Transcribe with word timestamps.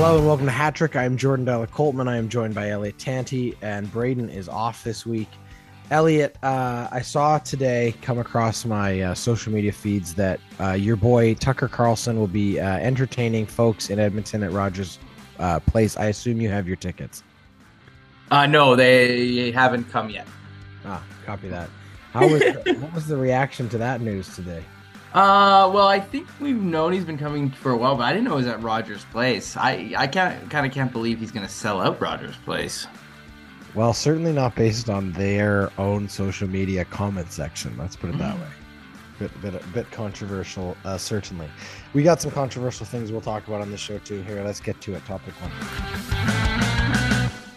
Hello 0.00 0.16
and 0.16 0.26
welcome 0.26 0.46
to 0.46 0.52
Hattrick. 0.52 0.96
I'm 0.96 1.18
Jordan 1.18 1.44
Della 1.44 1.66
Coltman. 1.66 2.08
I 2.08 2.16
am 2.16 2.30
joined 2.30 2.54
by 2.54 2.70
Elliot 2.70 2.98
Tanti, 2.98 3.54
and 3.60 3.92
Braden 3.92 4.30
is 4.30 4.48
off 4.48 4.82
this 4.82 5.04
week. 5.04 5.28
Elliot, 5.90 6.38
uh, 6.42 6.88
I 6.90 7.02
saw 7.02 7.36
today 7.36 7.94
come 8.00 8.18
across 8.18 8.64
my 8.64 9.02
uh, 9.02 9.14
social 9.14 9.52
media 9.52 9.72
feeds 9.72 10.14
that 10.14 10.40
uh, 10.58 10.72
your 10.72 10.96
boy 10.96 11.34
Tucker 11.34 11.68
Carlson 11.68 12.18
will 12.18 12.28
be 12.28 12.58
uh, 12.58 12.78
entertaining 12.78 13.44
folks 13.44 13.90
in 13.90 13.98
Edmonton 13.98 14.42
at 14.42 14.52
Rogers 14.52 14.98
uh, 15.38 15.60
Place. 15.60 15.98
I 15.98 16.06
assume 16.06 16.40
you 16.40 16.48
have 16.48 16.66
your 16.66 16.76
tickets. 16.76 17.22
Uh, 18.30 18.46
no, 18.46 18.74
they 18.74 19.50
haven't 19.50 19.84
come 19.90 20.08
yet. 20.08 20.26
Ah, 20.86 21.04
copy 21.26 21.48
that. 21.48 21.68
How 22.14 22.26
was 22.26 22.40
the, 22.40 22.78
what 22.80 22.94
was 22.94 23.06
the 23.06 23.18
reaction 23.18 23.68
to 23.68 23.76
that 23.76 24.00
news 24.00 24.34
today? 24.34 24.64
Uh, 25.12 25.68
well, 25.74 25.88
I 25.88 25.98
think 25.98 26.28
we've 26.40 26.60
known 26.60 26.92
he's 26.92 27.04
been 27.04 27.18
coming 27.18 27.50
for 27.50 27.72
a 27.72 27.76
while, 27.76 27.96
but 27.96 28.04
I 28.04 28.12
didn't 28.12 28.26
know 28.26 28.36
he 28.36 28.44
was 28.44 28.46
at 28.46 28.62
Rogers 28.62 29.04
Place. 29.10 29.56
I 29.56 29.92
I 29.96 30.06
can't 30.06 30.48
kind 30.50 30.64
of 30.64 30.72
can't 30.72 30.92
believe 30.92 31.18
he's 31.18 31.32
going 31.32 31.44
to 31.46 31.52
sell 31.52 31.80
out 31.80 32.00
Rogers 32.00 32.36
Place. 32.44 32.86
Well, 33.74 33.92
certainly 33.92 34.32
not 34.32 34.54
based 34.54 34.88
on 34.88 35.10
their 35.12 35.70
own 35.78 36.08
social 36.08 36.48
media 36.48 36.84
comment 36.84 37.32
section. 37.32 37.76
Let's 37.76 37.96
put 37.96 38.10
it 38.10 38.18
that 38.18 38.36
Mm. 38.36 38.40
way. 38.40 38.46
Bit, 39.18 39.42
bit, 39.42 39.72
bit 39.74 39.90
controversial, 39.90 40.76
uh, 40.84 40.96
certainly. 40.96 41.46
We 41.92 42.02
got 42.02 42.22
some 42.22 42.30
controversial 42.30 42.86
things 42.86 43.12
we'll 43.12 43.20
talk 43.20 43.46
about 43.48 43.60
on 43.60 43.70
this 43.70 43.80
show 43.80 43.98
too. 43.98 44.22
Here, 44.22 44.42
let's 44.44 44.60
get 44.60 44.80
to 44.82 44.94
it. 44.94 45.04
Topic 45.06 45.34
one. 45.42 45.50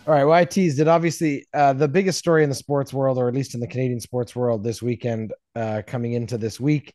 All 0.06 0.14
right, 0.14 0.26
well, 0.26 0.34
I 0.34 0.44
teased 0.44 0.80
it. 0.80 0.88
Obviously, 0.90 1.46
uh, 1.54 1.72
the 1.72 1.88
biggest 1.88 2.20
story 2.20 2.44
in 2.44 2.50
the 2.50 2.56
sports 2.56 2.92
world, 2.94 3.18
or 3.18 3.30
at 3.30 3.34
least 3.34 3.54
in 3.54 3.62
the 3.62 3.68
Canadian 3.68 4.02
sports 4.02 4.36
world, 4.36 4.62
this 4.64 4.82
weekend, 4.82 5.34
uh, 5.56 5.82
coming 5.88 6.12
into 6.14 6.38
this 6.38 6.60
week, 6.60 6.94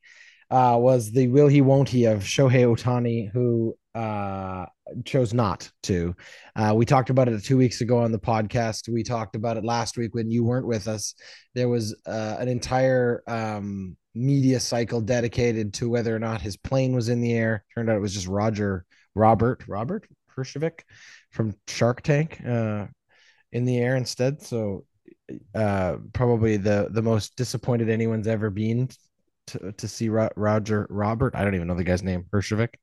uh, 0.51 0.77
was 0.79 1.11
the 1.11 1.29
will 1.29 1.49
he 1.49 1.61
won't 1.61 1.89
he 1.89 2.05
of 2.05 2.23
Shohei 2.23 2.65
Ohtani, 2.65 3.31
who 3.33 3.77
uh, 3.95 4.67
chose 5.05 5.35
not 5.35 5.71
to. 5.83 6.15
Uh, 6.57 6.73
we 6.75 6.87
talked 6.87 7.11
about 7.11 7.29
it 7.29 7.45
two 7.45 7.57
weeks 7.57 7.81
ago 7.81 7.99
on 7.99 8.13
the 8.13 8.19
podcast. 8.19 8.89
We 8.89 9.03
talked 9.03 9.37
about 9.37 9.57
it 9.57 9.65
last 9.65 9.99
week 9.99 10.15
when 10.15 10.31
you 10.31 10.45
weren't 10.45 10.67
with 10.67 10.89
us. 10.89 11.15
There 11.55 11.69
was 11.69 11.95
uh, 12.07 12.37
an 12.39 12.49
entire 12.49 13.23
um, 13.27 13.97
media 14.15 14.61
cycle 14.61 15.01
dedicated 15.01 15.75
to 15.75 15.91
whether 15.91 16.15
or 16.15 16.19
not 16.19 16.41
his 16.41 16.57
plane 16.57 16.95
was 16.95 17.09
in 17.09 17.21
the 17.21 17.35
air. 17.35 17.65
Turned 17.75 17.91
out 17.91 17.97
it 17.97 18.01
was 18.01 18.15
just 18.15 18.29
Roger 18.29 18.85
Robert 19.15 19.65
Robert 19.69 20.07
Herjavec 20.35 20.81
from 21.31 21.55
Shark 21.67 22.03
Tank 22.03 22.41
uh, 22.47 22.87
in 23.53 23.65
the 23.65 23.79
air 23.79 23.97
instead. 23.97 24.41
So 24.43 24.85
uh, 25.55 25.97
probably 26.13 26.57
the 26.57 26.89
the 26.91 27.03
most 27.03 27.37
disappointed 27.37 27.91
anyone's 27.91 28.29
ever 28.29 28.49
been 28.49 28.89
to, 29.73 29.89
see 29.89 30.09
Ro- 30.09 30.31
Roger 30.37 30.87
Robert. 30.91 31.35
I 31.35 31.45
don't 31.45 31.55
even 31.55 31.69
know 31.69 31.75
the 31.75 31.85
guy's 31.85 32.03
name 32.03 32.25
Herjavec 32.33 32.75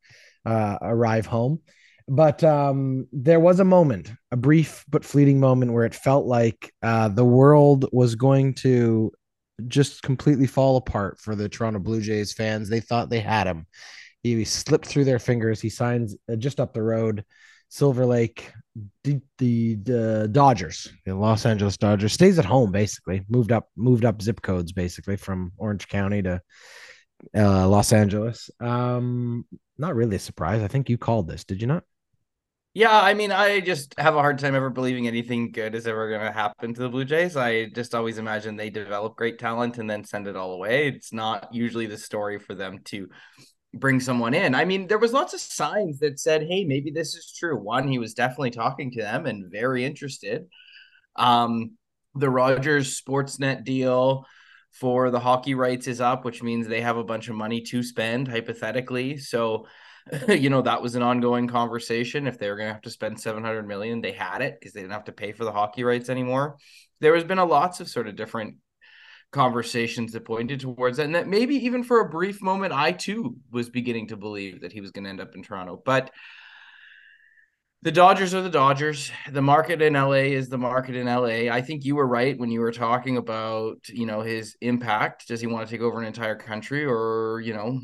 uh, 0.45 0.77
arrive 0.81 1.25
home. 1.25 1.61
But 2.08 2.44
um, 2.44 3.08
there 3.11 3.39
was 3.39 3.59
a 3.59 3.66
moment, 3.66 4.11
a 4.31 4.38
brief 4.38 4.86
but 4.88 5.03
fleeting 5.03 5.39
moment, 5.39 5.73
where 5.73 5.86
it 5.86 5.95
felt 5.95 6.27
like 6.27 6.71
uh, 6.83 7.08
the 7.09 7.25
world 7.25 7.88
was 7.91 8.13
going 8.13 8.53
to 8.55 9.11
just 9.67 10.03
completely 10.03 10.45
fall 10.45 10.77
apart 10.77 11.19
for 11.19 11.36
the 11.36 11.49
Toronto 11.49 11.80
Blue 11.80 12.02
Jays 12.02 12.33
fans. 12.33 12.69
They 12.69 12.80
thought 12.80 13.09
they 13.09 13.21
had 13.21 13.47
him. 13.47 13.66
He 14.21 14.43
slipped 14.45 14.86
through 14.86 15.05
their 15.05 15.19
fingers. 15.19 15.61
He 15.61 15.69
signs 15.69 16.16
uh, 16.31 16.36
just 16.36 16.59
up 16.59 16.73
the 16.73 16.83
road, 16.83 17.25
Silver 17.69 18.05
Lake, 18.05 18.52
the, 19.03 19.21
the 19.37 19.75
the 19.75 20.29
Dodgers, 20.31 20.91
the 21.05 21.15
Los 21.15 21.45
Angeles 21.45 21.77
Dodgers. 21.77 22.13
Stays 22.13 22.39
at 22.39 22.45
home 22.45 22.71
basically. 22.71 23.23
Moved 23.29 23.51
up, 23.51 23.69
moved 23.75 24.05
up 24.05 24.21
zip 24.21 24.41
codes 24.41 24.71
basically 24.71 25.17
from 25.17 25.51
Orange 25.57 25.87
County 25.87 26.21
to 26.23 26.41
uh, 27.35 27.67
Los 27.67 27.93
Angeles. 27.93 28.49
Um, 28.59 29.45
not 29.77 29.95
really 29.95 30.17
a 30.17 30.19
surprise. 30.19 30.61
I 30.61 30.67
think 30.67 30.89
you 30.89 30.97
called 30.97 31.27
this, 31.27 31.43
did 31.43 31.61
you 31.61 31.67
not? 31.67 31.83
Yeah, 32.73 32.99
I 32.99 33.14
mean, 33.14 33.31
I 33.31 33.61
just 33.61 33.95
have 33.97 34.15
a 34.15 34.19
hard 34.19 34.37
time 34.37 34.53
ever 34.53 34.69
believing 34.69 35.08
anything 35.08 35.53
good 35.53 35.75
is 35.75 35.87
ever 35.87 36.09
going 36.09 36.25
to 36.25 36.31
happen 36.31 36.73
to 36.73 36.81
the 36.81 36.89
Blue 36.89 37.05
Jays. 37.05 37.37
I 37.37 37.67
just 37.67 37.95
always 37.95 38.17
imagine 38.17 38.58
they 38.58 38.69
develop 38.69 39.15
great 39.15 39.39
talent 39.39 39.77
and 39.77 39.89
then 39.89 40.03
send 40.03 40.27
it 40.27 40.35
all 40.35 40.52
away. 40.52 40.89
It's 40.89 41.14
not 41.14 41.53
usually 41.53 41.85
the 41.85 41.97
story 41.97 42.37
for 42.37 42.53
them 42.53 42.80
to 42.85 43.08
bring 43.75 43.99
someone 43.99 44.33
in. 44.33 44.55
I 44.55 44.65
mean, 44.65 44.87
there 44.87 44.97
was 44.97 45.13
lots 45.13 45.33
of 45.33 45.39
signs 45.39 45.99
that 45.99 46.19
said, 46.19 46.43
"Hey, 46.43 46.63
maybe 46.63 46.91
this 46.91 47.15
is 47.15 47.33
true." 47.37 47.58
One, 47.58 47.87
he 47.87 47.99
was 47.99 48.13
definitely 48.13 48.52
talking 48.52 48.91
to 48.91 49.02
them 49.02 49.25
and 49.25 49.52
very 49.52 49.86
interested. 49.86 50.47
Um, 51.15 51.77
the 52.15 52.30
Rogers 52.30 52.99
Sportsnet 52.99 53.64
deal 53.64 54.25
for 54.71 55.09
the 55.09 55.19
hockey 55.19 55.55
rights 55.55 55.87
is 55.87 56.02
up, 56.02 56.25
which 56.25 56.43
means 56.43 56.67
they 56.67 56.81
have 56.81 56.97
a 56.97 57.03
bunch 57.03 57.30
of 57.30 57.35
money 57.35 57.61
to 57.61 57.83
spend 57.83 58.27
hypothetically. 58.27 59.17
So, 59.17 59.67
you 60.27 60.49
know, 60.49 60.61
that 60.61 60.81
was 60.81 60.95
an 60.95 61.02
ongoing 61.02 61.47
conversation. 61.47 62.27
If 62.27 62.37
they 62.37 62.49
were 62.49 62.58
going 62.58 62.67
to 62.67 62.73
have 62.73 62.81
to 62.83 62.89
spend 62.89 63.19
700 63.19 63.67
million, 63.67 64.02
they 64.02 64.11
had 64.11 64.41
it 64.41 64.58
because 64.59 64.73
they 64.73 64.81
didn't 64.81 64.93
have 64.93 65.05
to 65.05 65.11
pay 65.11 65.31
for 65.31 65.45
the 65.45 65.52
hockey 65.52 65.83
rights 65.83 66.09
anymore. 66.09 66.58
There 67.02 67.15
has 67.15 67.23
been 67.23 67.37
a 67.37 67.45
lots 67.45 67.80
of 67.80 67.89
sort 67.89 68.08
of 68.08 68.15
different 68.15 68.58
conversations 69.35 70.13
that 70.13 70.25
pointed 70.25 70.61
towards 70.61 70.97
that. 70.97 71.05
And 71.05 71.13
that 71.13 71.27
maybe 71.27 71.55
even 71.57 71.83
for 71.83 71.99
a 71.99 72.09
brief 72.09 72.41
moment, 72.41 72.73
I 72.73 72.93
too 72.93 73.35
was 73.51 73.69
beginning 73.69 74.07
to 74.07 74.17
believe 74.17 74.61
that 74.61 74.71
he 74.71 74.81
was 74.81 74.91
going 74.91 75.03
to 75.03 75.09
end 75.09 75.21
up 75.21 75.35
in 75.35 75.43
Toronto. 75.43 75.79
But 75.85 76.09
the 77.83 77.91
Dodgers 77.91 78.33
are 78.33 78.41
the 78.41 78.49
Dodgers. 78.49 79.11
The 79.29 79.41
market 79.41 79.81
in 79.81 79.93
LA 79.93 80.31
is 80.39 80.49
the 80.49 80.57
market 80.57 80.95
in 80.95 81.05
LA. 81.05 81.53
I 81.53 81.61
think 81.61 81.85
you 81.85 81.95
were 81.95 82.07
right 82.07 82.39
when 82.39 82.49
you 82.49 82.61
were 82.61 82.71
talking 82.71 83.17
about, 83.17 83.77
you 83.89 84.07
know, 84.07 84.21
his 84.21 84.55
impact. 84.61 85.27
Does 85.27 85.41
he 85.41 85.47
want 85.47 85.67
to 85.67 85.71
take 85.71 85.83
over 85.83 85.99
an 85.99 86.07
entire 86.07 86.35
country 86.35 86.85
or, 86.85 87.41
you 87.43 87.53
know, 87.53 87.79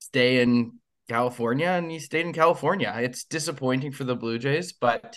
stay 0.00 0.40
in 0.40 0.72
California? 1.08 1.68
And 1.68 1.90
he 1.90 2.00
stayed 2.00 2.26
in 2.26 2.32
California. 2.32 2.92
It's 2.98 3.24
disappointing 3.24 3.92
for 3.92 4.04
the 4.04 4.16
Blue 4.16 4.38
Jays, 4.38 4.72
but 4.72 5.16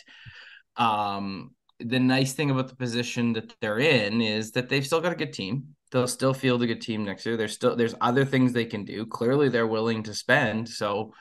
um 0.78 1.52
the 1.80 2.00
nice 2.00 2.34
thing 2.34 2.52
about 2.52 2.68
the 2.68 2.76
position 2.76 3.34
that 3.34 3.54
they're 3.62 3.80
in 3.80 4.22
is 4.22 4.52
that 4.52 4.70
they've 4.70 4.86
still 4.86 5.02
got 5.02 5.14
a 5.14 5.16
good 5.16 5.34
team. 5.34 5.76
They'll 5.92 6.08
still 6.08 6.34
field 6.34 6.62
a 6.62 6.68
good 6.68 6.82
team 6.82 7.04
next 7.04 7.26
year. 7.26 7.38
There's 7.38 7.54
still 7.54 7.76
there's 7.76 7.96
other 8.02 8.26
things 8.26 8.54
they 8.54 8.66
can 8.66 8.86
do. 8.86 9.06
Clearly 9.06 9.50
they're 9.50 9.68
willing 9.68 10.04
to 10.04 10.14
spend. 10.14 10.70
So 10.70 11.14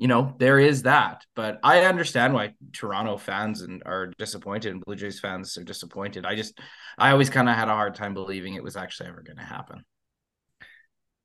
you 0.00 0.08
know, 0.08 0.34
there 0.38 0.58
is 0.58 0.82
that. 0.82 1.26
But 1.36 1.60
I 1.62 1.82
understand 1.82 2.32
why 2.32 2.54
Toronto 2.72 3.18
fans 3.18 3.60
and 3.60 3.82
are 3.84 4.06
disappointed 4.18 4.72
and 4.72 4.82
Blue 4.82 4.96
Jays 4.96 5.20
fans 5.20 5.58
are 5.58 5.62
disappointed. 5.62 6.24
I 6.24 6.34
just 6.34 6.58
I 6.96 7.10
always 7.10 7.28
kind 7.28 7.50
of 7.50 7.54
had 7.54 7.68
a 7.68 7.74
hard 7.74 7.94
time 7.94 8.14
believing 8.14 8.54
it 8.54 8.62
was 8.62 8.76
actually 8.76 9.10
ever 9.10 9.22
going 9.22 9.36
to 9.36 9.44
happen. 9.44 9.84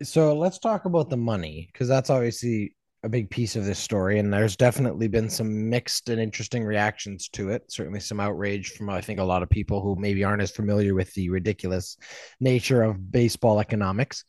So 0.03 0.37
let's 0.37 0.59
talk 0.59 0.83
about 0.83 1.09
the 1.09 1.15
money 1.15 1.69
because 1.71 1.87
that's 1.87 2.09
obviously 2.09 2.75
a 3.05 3.09
big 3.09 3.29
piece 3.29 3.55
of 3.55 3.65
this 3.65 3.77
story, 3.77 4.17
and 4.17 4.33
there's 4.33 4.55
definitely 4.55 5.07
been 5.07 5.29
some 5.29 5.69
mixed 5.69 6.09
and 6.09 6.19
interesting 6.19 6.65
reactions 6.65 7.29
to 7.29 7.51
it. 7.51 7.63
Certainly, 7.71 7.99
some 7.99 8.19
outrage 8.19 8.71
from 8.71 8.89
I 8.89 8.99
think 8.99 9.19
a 9.19 9.23
lot 9.23 9.43
of 9.43 9.49
people 9.49 9.79
who 9.79 9.95
maybe 9.95 10.23
aren't 10.23 10.41
as 10.41 10.51
familiar 10.51 10.95
with 10.95 11.13
the 11.13 11.29
ridiculous 11.29 11.97
nature 12.39 12.81
of 12.81 13.11
baseball 13.11 13.59
economics. 13.59 14.25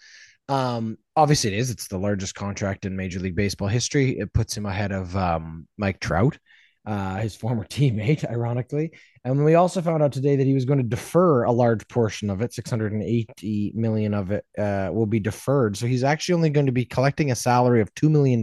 Um, 0.48 0.98
obviously, 1.16 1.54
it 1.54 1.58
is. 1.58 1.70
It's 1.70 1.88
the 1.88 1.98
largest 1.98 2.34
contract 2.34 2.84
in 2.84 2.94
Major 2.94 3.18
League 3.18 3.34
Baseball 3.34 3.68
history. 3.68 4.18
It 4.18 4.32
puts 4.34 4.56
him 4.56 4.66
ahead 4.66 4.92
of 4.92 5.16
um, 5.16 5.66
Mike 5.78 5.98
Trout, 5.98 6.38
uh, 6.86 7.16
his 7.16 7.34
former 7.34 7.64
teammate, 7.70 8.28
ironically. 8.30 8.92
And 9.24 9.44
we 9.44 9.56
also 9.56 9.82
found 9.82 10.02
out 10.02 10.12
today 10.12 10.36
that 10.36 10.46
he 10.46 10.54
was 10.54 10.64
going 10.64 10.78
to 10.78 10.84
defer 10.84 11.42
a 11.42 11.52
large 11.52 11.86
portion 11.88 12.30
of 12.30 12.40
it, 12.40 12.54
680 12.54 13.72
million 13.74 14.14
of 14.14 14.30
it 14.30 14.44
uh, 14.56 14.90
will 14.92 15.06
be 15.06 15.20
deferred. 15.20 15.76
So 15.76 15.86
he's 15.86 16.04
actually 16.04 16.34
only 16.34 16.50
going 16.50 16.66
to 16.66 16.72
be 16.72 16.84
collecting 16.84 17.32
a 17.32 17.36
salary 17.36 17.80
of 17.80 17.92
$2 17.94 18.08
million 18.08 18.42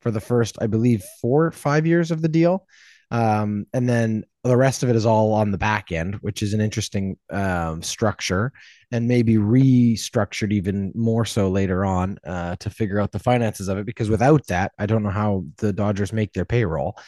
for 0.00 0.10
the 0.10 0.20
first, 0.20 0.58
I 0.60 0.66
believe, 0.66 1.02
four 1.20 1.46
or 1.46 1.52
five 1.52 1.86
years 1.86 2.10
of 2.10 2.20
the 2.20 2.28
deal. 2.28 2.66
Um, 3.10 3.66
and 3.72 3.88
then 3.88 4.24
the 4.44 4.56
rest 4.56 4.82
of 4.82 4.90
it 4.90 4.96
is 4.96 5.06
all 5.06 5.32
on 5.32 5.50
the 5.50 5.58
back 5.58 5.90
end, 5.90 6.16
which 6.16 6.42
is 6.42 6.52
an 6.52 6.60
interesting 6.60 7.16
um, 7.30 7.82
structure 7.82 8.52
and 8.92 9.08
maybe 9.08 9.36
restructured 9.36 10.52
even 10.52 10.92
more 10.94 11.24
so 11.24 11.48
later 11.48 11.84
on 11.84 12.18
uh, 12.24 12.56
to 12.56 12.70
figure 12.70 13.00
out 13.00 13.12
the 13.12 13.18
finances 13.18 13.68
of 13.68 13.78
it. 13.78 13.86
Because 13.86 14.10
without 14.10 14.46
that, 14.48 14.72
I 14.78 14.86
don't 14.86 15.02
know 15.02 15.10
how 15.10 15.44
the 15.56 15.72
Dodgers 15.72 16.12
make 16.12 16.32
their 16.34 16.44
payroll. 16.44 16.98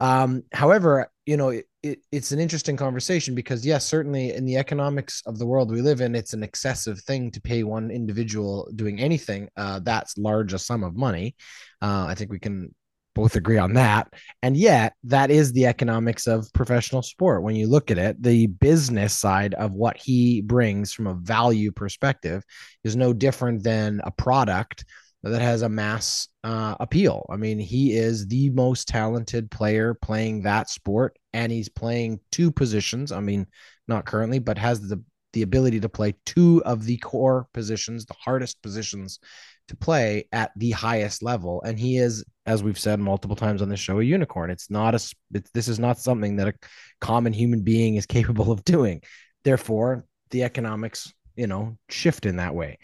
Um, 0.00 0.44
however, 0.52 1.10
you 1.26 1.36
know, 1.36 1.48
it, 1.50 1.66
it, 1.82 2.00
it's 2.10 2.32
an 2.32 2.38
interesting 2.38 2.76
conversation 2.76 3.34
because, 3.34 3.64
yes, 3.64 3.84
certainly 3.86 4.32
in 4.32 4.44
the 4.44 4.56
economics 4.56 5.22
of 5.26 5.38
the 5.38 5.46
world 5.46 5.70
we 5.70 5.82
live 5.82 6.00
in, 6.00 6.14
it's 6.14 6.32
an 6.32 6.42
excessive 6.42 7.00
thing 7.00 7.30
to 7.32 7.40
pay 7.40 7.64
one 7.64 7.90
individual 7.90 8.70
doing 8.74 9.00
anything 9.00 9.48
uh, 9.56 9.80
that's 9.80 10.18
large 10.18 10.52
a 10.52 10.58
sum 10.58 10.84
of 10.84 10.96
money. 10.96 11.34
Uh, 11.82 12.06
I 12.08 12.14
think 12.14 12.30
we 12.30 12.38
can 12.38 12.74
both 13.14 13.34
agree 13.34 13.58
on 13.58 13.72
that. 13.74 14.12
And 14.42 14.56
yet, 14.56 14.94
that 15.04 15.30
is 15.30 15.52
the 15.52 15.66
economics 15.66 16.28
of 16.28 16.52
professional 16.52 17.02
sport. 17.02 17.42
When 17.42 17.56
you 17.56 17.66
look 17.66 17.90
at 17.90 17.98
it, 17.98 18.22
the 18.22 18.46
business 18.46 19.16
side 19.18 19.54
of 19.54 19.72
what 19.72 19.96
he 19.96 20.40
brings 20.40 20.92
from 20.92 21.08
a 21.08 21.14
value 21.14 21.72
perspective 21.72 22.44
is 22.84 22.94
no 22.94 23.12
different 23.12 23.64
than 23.64 24.00
a 24.04 24.12
product 24.12 24.84
that 25.22 25.42
has 25.42 25.62
a 25.62 25.68
mass 25.68 26.28
uh, 26.44 26.76
appeal. 26.78 27.26
I 27.30 27.36
mean, 27.36 27.58
he 27.58 27.96
is 27.96 28.26
the 28.26 28.50
most 28.50 28.88
talented 28.88 29.50
player 29.50 29.94
playing 29.94 30.42
that 30.42 30.70
sport, 30.70 31.18
and 31.32 31.50
he's 31.50 31.68
playing 31.68 32.20
two 32.30 32.52
positions. 32.52 33.10
I 33.12 33.20
mean, 33.20 33.46
not 33.86 34.06
currently, 34.06 34.38
but 34.38 34.58
has 34.58 34.80
the 34.80 35.02
the 35.34 35.42
ability 35.42 35.78
to 35.78 35.88
play 35.90 36.14
two 36.24 36.62
of 36.64 36.84
the 36.84 36.96
core 36.96 37.48
positions, 37.52 38.06
the 38.06 38.14
hardest 38.14 38.62
positions 38.62 39.18
to 39.68 39.76
play 39.76 40.26
at 40.32 40.52
the 40.56 40.70
highest 40.70 41.22
level. 41.22 41.60
And 41.62 41.78
he 41.78 41.98
is 41.98 42.24
as 42.48 42.62
we've 42.62 42.78
said 42.78 42.98
multiple 42.98 43.36
times 43.36 43.60
on 43.60 43.68
this 43.68 43.78
show, 43.78 44.00
a 44.00 44.02
unicorn. 44.02 44.50
It's 44.50 44.70
not 44.70 44.94
a. 44.94 45.14
It's, 45.34 45.50
this 45.52 45.68
is 45.68 45.78
not 45.78 45.98
something 45.98 46.36
that 46.36 46.48
a 46.48 46.54
common 47.00 47.34
human 47.34 47.60
being 47.60 47.96
is 47.96 48.06
capable 48.18 48.50
of 48.50 48.64
doing. 48.64 49.02
Therefore, 49.44 50.06
the 50.30 50.44
economics, 50.44 51.12
you 51.36 51.46
know, 51.46 51.76
shift 51.90 52.24
in 52.24 52.36
that 52.36 52.54
way. 52.54 52.78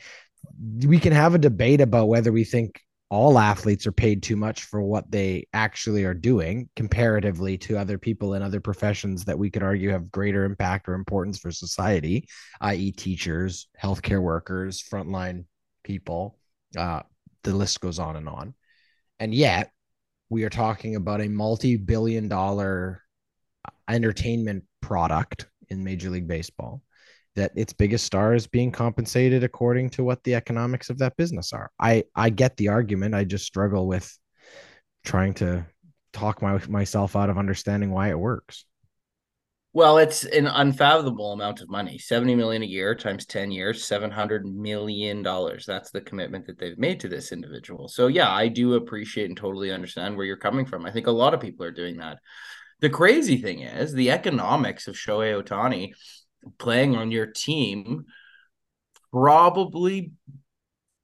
We 0.86 0.98
can 0.98 1.12
have 1.12 1.34
a 1.34 1.38
debate 1.38 1.80
about 1.80 2.08
whether 2.08 2.32
we 2.32 2.44
think 2.44 2.80
all 3.10 3.38
athletes 3.38 3.86
are 3.86 3.92
paid 3.92 4.22
too 4.22 4.34
much 4.34 4.64
for 4.64 4.82
what 4.82 5.10
they 5.10 5.46
actually 5.52 6.04
are 6.04 6.14
doing 6.14 6.68
comparatively 6.74 7.56
to 7.58 7.78
other 7.78 7.98
people 7.98 8.34
in 8.34 8.42
other 8.42 8.60
professions 8.60 9.24
that 9.26 9.38
we 9.38 9.50
could 9.50 9.62
argue 9.62 9.90
have 9.90 10.10
greater 10.10 10.44
impact 10.44 10.88
or 10.88 10.94
importance 10.94 11.38
for 11.38 11.52
society, 11.52 12.26
i.e., 12.60 12.90
teachers, 12.92 13.68
healthcare 13.80 14.22
workers, 14.22 14.82
frontline 14.82 15.44
people. 15.84 16.38
Uh, 16.76 17.02
the 17.44 17.54
list 17.54 17.80
goes 17.80 17.98
on 17.98 18.16
and 18.16 18.28
on. 18.28 18.54
And 19.20 19.34
yet, 19.34 19.70
we 20.30 20.44
are 20.44 20.50
talking 20.50 20.96
about 20.96 21.20
a 21.20 21.28
multi 21.28 21.76
billion 21.76 22.28
dollar 22.28 23.02
entertainment 23.88 24.64
product 24.80 25.46
in 25.68 25.84
Major 25.84 26.10
League 26.10 26.26
Baseball 26.26 26.82
that 27.36 27.52
its 27.56 27.72
biggest 27.72 28.04
star 28.04 28.34
is 28.34 28.46
being 28.46 28.70
compensated 28.70 29.42
according 29.42 29.90
to 29.90 30.04
what 30.04 30.22
the 30.24 30.34
economics 30.34 30.90
of 30.90 30.98
that 30.98 31.16
business 31.16 31.52
are. 31.52 31.70
I 31.80 32.04
I 32.14 32.30
get 32.30 32.56
the 32.56 32.68
argument. 32.68 33.14
I 33.14 33.24
just 33.24 33.46
struggle 33.46 33.86
with 33.86 34.16
trying 35.04 35.34
to 35.34 35.66
talk 36.12 36.40
my, 36.40 36.60
myself 36.68 37.16
out 37.16 37.30
of 37.30 37.38
understanding 37.38 37.90
why 37.90 38.10
it 38.10 38.18
works. 38.18 38.64
Well, 39.74 39.98
it's 39.98 40.24
an 40.24 40.46
unfathomable 40.46 41.32
amount 41.32 41.60
of 41.60 41.68
money. 41.68 41.98
70 41.98 42.36
million 42.36 42.62
a 42.62 42.66
year 42.66 42.94
times 42.94 43.26
10 43.26 43.50
years, 43.50 43.84
700 43.84 44.46
million 44.46 45.20
dollars. 45.24 45.66
That's 45.66 45.90
the 45.90 46.00
commitment 46.00 46.46
that 46.46 46.60
they've 46.60 46.78
made 46.78 47.00
to 47.00 47.08
this 47.08 47.32
individual. 47.32 47.88
So 47.88 48.06
yeah, 48.06 48.30
I 48.30 48.46
do 48.46 48.74
appreciate 48.74 49.26
and 49.26 49.36
totally 49.36 49.72
understand 49.72 50.16
where 50.16 50.26
you're 50.26 50.36
coming 50.36 50.64
from. 50.64 50.86
I 50.86 50.92
think 50.92 51.08
a 51.08 51.10
lot 51.10 51.34
of 51.34 51.40
people 51.40 51.66
are 51.66 51.72
doing 51.72 51.96
that. 51.96 52.18
The 52.80 52.90
crazy 52.90 53.38
thing 53.38 53.62
is 53.62 53.92
the 53.92 54.12
economics 54.12 54.86
of 54.86 54.94
Shohei 54.94 55.42
Ohtani 55.42 55.90
playing 56.58 56.96
on 56.96 57.10
your 57.10 57.26
team 57.26 58.04
probably 59.12 60.12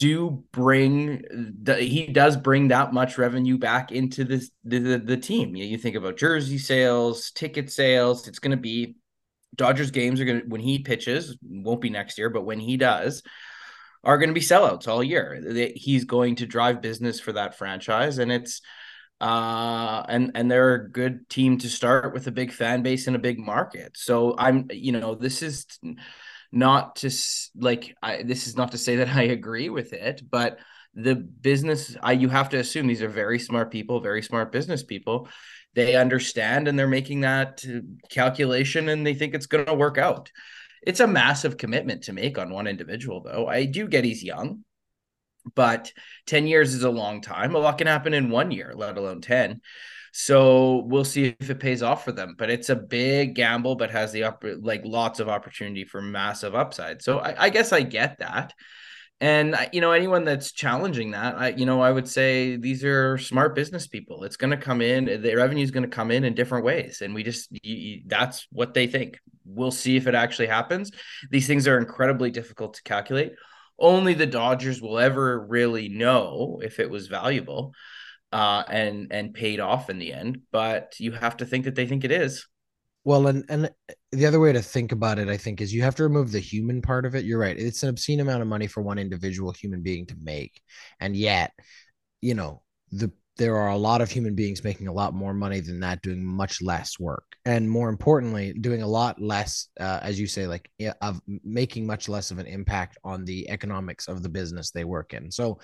do 0.00 0.42
bring 0.50 1.22
he 1.78 2.06
does 2.06 2.36
bring 2.36 2.68
that 2.68 2.92
much 2.92 3.18
revenue 3.18 3.58
back 3.58 3.92
into 3.92 4.24
this 4.24 4.50
the, 4.64 4.78
the, 4.78 4.98
the 4.98 5.16
team. 5.16 5.54
You, 5.54 5.66
you 5.66 5.78
think 5.78 5.94
about 5.94 6.16
jersey 6.16 6.58
sales, 6.58 7.30
ticket 7.32 7.70
sales. 7.70 8.26
It's 8.26 8.38
going 8.38 8.52
to 8.52 8.56
be 8.56 8.96
Dodgers 9.56 9.90
games 9.90 10.20
are 10.20 10.24
going 10.24 10.40
to 10.40 10.46
when 10.46 10.60
he 10.60 10.78
pitches 10.78 11.36
won't 11.42 11.80
be 11.80 11.90
next 11.90 12.18
year, 12.18 12.30
but 12.30 12.44
when 12.44 12.60
he 12.60 12.76
does, 12.76 13.22
are 14.02 14.16
going 14.16 14.30
to 14.30 14.34
be 14.34 14.40
sellouts 14.40 14.88
all 14.88 15.04
year. 15.04 15.72
He's 15.74 16.04
going 16.04 16.36
to 16.36 16.46
drive 16.46 16.80
business 16.80 17.20
for 17.20 17.32
that 17.32 17.58
franchise, 17.58 18.18
and 18.18 18.32
it's 18.32 18.62
uh 19.20 20.02
and 20.08 20.32
and 20.34 20.50
they're 20.50 20.74
a 20.74 20.90
good 20.90 21.28
team 21.28 21.58
to 21.58 21.68
start 21.68 22.14
with 22.14 22.26
a 22.26 22.32
big 22.32 22.52
fan 22.52 22.82
base 22.82 23.06
and 23.06 23.16
a 23.16 23.20
big 23.20 23.38
market. 23.38 23.96
So 23.96 24.34
i'm 24.38 24.68
you 24.70 24.92
know 24.92 25.14
this 25.14 25.42
is 25.42 25.66
not 26.52 26.96
to 26.96 27.10
like 27.56 27.96
I, 28.02 28.22
this 28.22 28.46
is 28.46 28.56
not 28.56 28.72
to 28.72 28.78
say 28.78 28.96
that 28.96 29.08
i 29.08 29.22
agree 29.22 29.68
with 29.68 29.92
it 29.92 30.22
but 30.28 30.58
the 30.94 31.14
business 31.14 31.96
i 32.02 32.12
you 32.12 32.28
have 32.28 32.48
to 32.48 32.58
assume 32.58 32.86
these 32.88 33.02
are 33.02 33.08
very 33.08 33.38
smart 33.38 33.70
people 33.70 34.00
very 34.00 34.22
smart 34.22 34.50
business 34.50 34.82
people. 34.82 35.28
They 35.74 35.94
understand 35.94 36.66
and 36.66 36.78
they're 36.78 36.88
making 36.88 37.20
that 37.20 37.64
calculation 38.10 38.88
and 38.88 39.06
they 39.06 39.14
think 39.14 39.34
it's 39.34 39.46
going 39.46 39.66
to 39.66 39.74
work 39.74 39.98
out. 39.98 40.30
It's 40.82 41.00
a 41.00 41.06
massive 41.06 41.56
commitment 41.58 42.04
to 42.04 42.12
make 42.12 42.38
on 42.38 42.50
one 42.50 42.66
individual 42.66 43.22
though. 43.22 43.46
I 43.46 43.66
do 43.66 43.86
get 43.86 44.04
he's 44.04 44.24
young 44.24 44.64
but 45.54 45.92
10 46.26 46.46
years 46.46 46.74
is 46.74 46.84
a 46.84 46.90
long 46.90 47.20
time. 47.20 47.54
A 47.54 47.58
lot 47.58 47.78
can 47.78 47.86
happen 47.86 48.14
in 48.14 48.30
one 48.30 48.50
year, 48.50 48.72
let 48.74 48.96
alone 48.96 49.20
10. 49.20 49.60
So 50.12 50.84
we'll 50.86 51.04
see 51.04 51.36
if 51.38 51.50
it 51.50 51.60
pays 51.60 51.82
off 51.82 52.04
for 52.04 52.12
them. 52.12 52.34
But 52.36 52.50
it's 52.50 52.68
a 52.68 52.76
big 52.76 53.34
gamble, 53.34 53.76
but 53.76 53.90
has 53.90 54.12
the 54.12 54.24
upper 54.24 54.56
like 54.56 54.82
lots 54.84 55.20
of 55.20 55.28
opportunity 55.28 55.84
for 55.84 56.02
massive 56.02 56.54
upside. 56.54 57.02
So 57.02 57.18
I, 57.18 57.44
I 57.44 57.50
guess 57.50 57.72
I 57.72 57.82
get 57.82 58.18
that. 58.18 58.52
And 59.22 59.54
you 59.72 59.82
know, 59.82 59.92
anyone 59.92 60.24
that's 60.24 60.50
challenging 60.50 61.10
that, 61.10 61.36
I 61.36 61.48
you 61.50 61.66
know, 61.66 61.82
I 61.82 61.92
would 61.92 62.08
say 62.08 62.56
these 62.56 62.82
are 62.84 63.18
smart 63.18 63.54
business 63.54 63.86
people. 63.86 64.24
It's 64.24 64.36
going 64.36 64.50
to 64.50 64.56
come 64.56 64.80
in, 64.80 65.04
the 65.04 65.34
revenue 65.36 65.62
is 65.62 65.70
going 65.70 65.82
to 65.82 65.94
come 65.94 66.10
in 66.10 66.24
in 66.24 66.34
different 66.34 66.64
ways, 66.64 67.02
and 67.02 67.14
we 67.14 67.22
just 67.22 67.48
you, 67.62 68.00
that's 68.06 68.46
what 68.50 68.72
they 68.72 68.86
think. 68.86 69.20
We'll 69.44 69.72
see 69.72 69.96
if 69.96 70.06
it 70.06 70.14
actually 70.14 70.46
happens. 70.46 70.90
These 71.30 71.46
things 71.46 71.68
are 71.68 71.76
incredibly 71.76 72.30
difficult 72.30 72.74
to 72.74 72.82
calculate 72.82 73.32
only 73.80 74.14
the 74.14 74.26
Dodgers 74.26 74.80
will 74.80 74.98
ever 74.98 75.40
really 75.40 75.88
know 75.88 76.60
if 76.62 76.78
it 76.78 76.90
was 76.90 77.08
valuable 77.08 77.72
uh, 78.32 78.62
and 78.68 79.08
and 79.10 79.34
paid 79.34 79.60
off 79.60 79.90
in 79.90 79.98
the 79.98 80.12
end. 80.12 80.42
But 80.52 80.94
you 80.98 81.12
have 81.12 81.38
to 81.38 81.46
think 81.46 81.64
that 81.64 81.74
they 81.74 81.86
think 81.86 82.04
it 82.04 82.12
is. 82.12 82.46
Well, 83.04 83.26
and 83.26 83.44
and 83.48 83.70
the 84.12 84.26
other 84.26 84.40
way 84.40 84.52
to 84.52 84.62
think 84.62 84.92
about 84.92 85.18
it, 85.18 85.28
I 85.28 85.36
think, 85.36 85.60
is 85.60 85.72
you 85.72 85.82
have 85.82 85.94
to 85.96 86.02
remove 86.02 86.32
the 86.32 86.38
human 86.38 86.82
part 86.82 87.06
of 87.06 87.14
it. 87.14 87.24
You're 87.24 87.38
right; 87.38 87.58
it's 87.58 87.82
an 87.82 87.88
obscene 87.88 88.20
amount 88.20 88.42
of 88.42 88.48
money 88.48 88.66
for 88.66 88.82
one 88.82 88.98
individual 88.98 89.52
human 89.52 89.82
being 89.82 90.06
to 90.06 90.16
make, 90.22 90.60
and 91.00 91.16
yet, 91.16 91.52
you 92.20 92.34
know, 92.34 92.62
the 92.92 93.10
there 93.40 93.56
are 93.56 93.70
a 93.70 93.76
lot 93.76 94.02
of 94.02 94.10
human 94.10 94.34
beings 94.34 94.62
making 94.62 94.86
a 94.86 94.92
lot 94.92 95.14
more 95.14 95.32
money 95.32 95.60
than 95.60 95.80
that 95.80 96.02
doing 96.02 96.22
much 96.22 96.60
less 96.60 97.00
work. 97.00 97.24
And 97.46 97.68
more 97.68 97.88
importantly 97.88 98.52
doing 98.52 98.82
a 98.82 98.86
lot 98.86 99.18
less 99.18 99.68
uh, 99.80 99.98
as 100.02 100.20
you 100.20 100.26
say 100.26 100.46
like 100.46 100.70
of 101.00 101.22
making 101.26 101.86
much 101.86 102.06
less 102.06 102.30
of 102.30 102.38
an 102.38 102.46
impact 102.46 102.98
on 103.02 103.24
the 103.24 103.48
economics 103.48 104.08
of 104.08 104.22
the 104.22 104.28
business 104.28 104.70
they 104.70 104.84
work 104.84 105.14
in. 105.14 105.30
So 105.30 105.58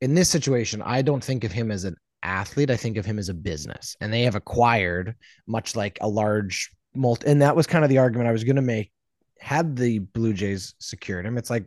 in 0.00 0.14
this 0.14 0.28
situation 0.28 0.82
i 0.82 1.00
don't 1.00 1.22
think 1.22 1.44
of 1.44 1.52
him 1.52 1.70
as 1.70 1.84
an 1.84 1.96
athlete. 2.24 2.70
I 2.70 2.76
think 2.76 2.96
of 2.96 3.06
him 3.06 3.20
as 3.20 3.28
a 3.28 3.34
business. 3.34 3.96
And 4.00 4.12
they 4.12 4.22
have 4.22 4.34
acquired 4.34 5.14
much 5.46 5.76
like 5.76 5.98
a 6.00 6.08
large 6.08 6.68
multi 6.96 7.28
and 7.28 7.42
that 7.42 7.54
was 7.54 7.68
kind 7.68 7.84
of 7.84 7.90
the 7.90 7.98
argument 7.98 8.28
i 8.28 8.32
was 8.32 8.42
going 8.42 8.56
to 8.56 8.62
make. 8.62 8.90
Had 9.38 9.76
the 9.76 10.00
blue 10.00 10.32
jays 10.32 10.74
secured 10.80 11.24
him 11.24 11.38
it's 11.38 11.50
like 11.50 11.66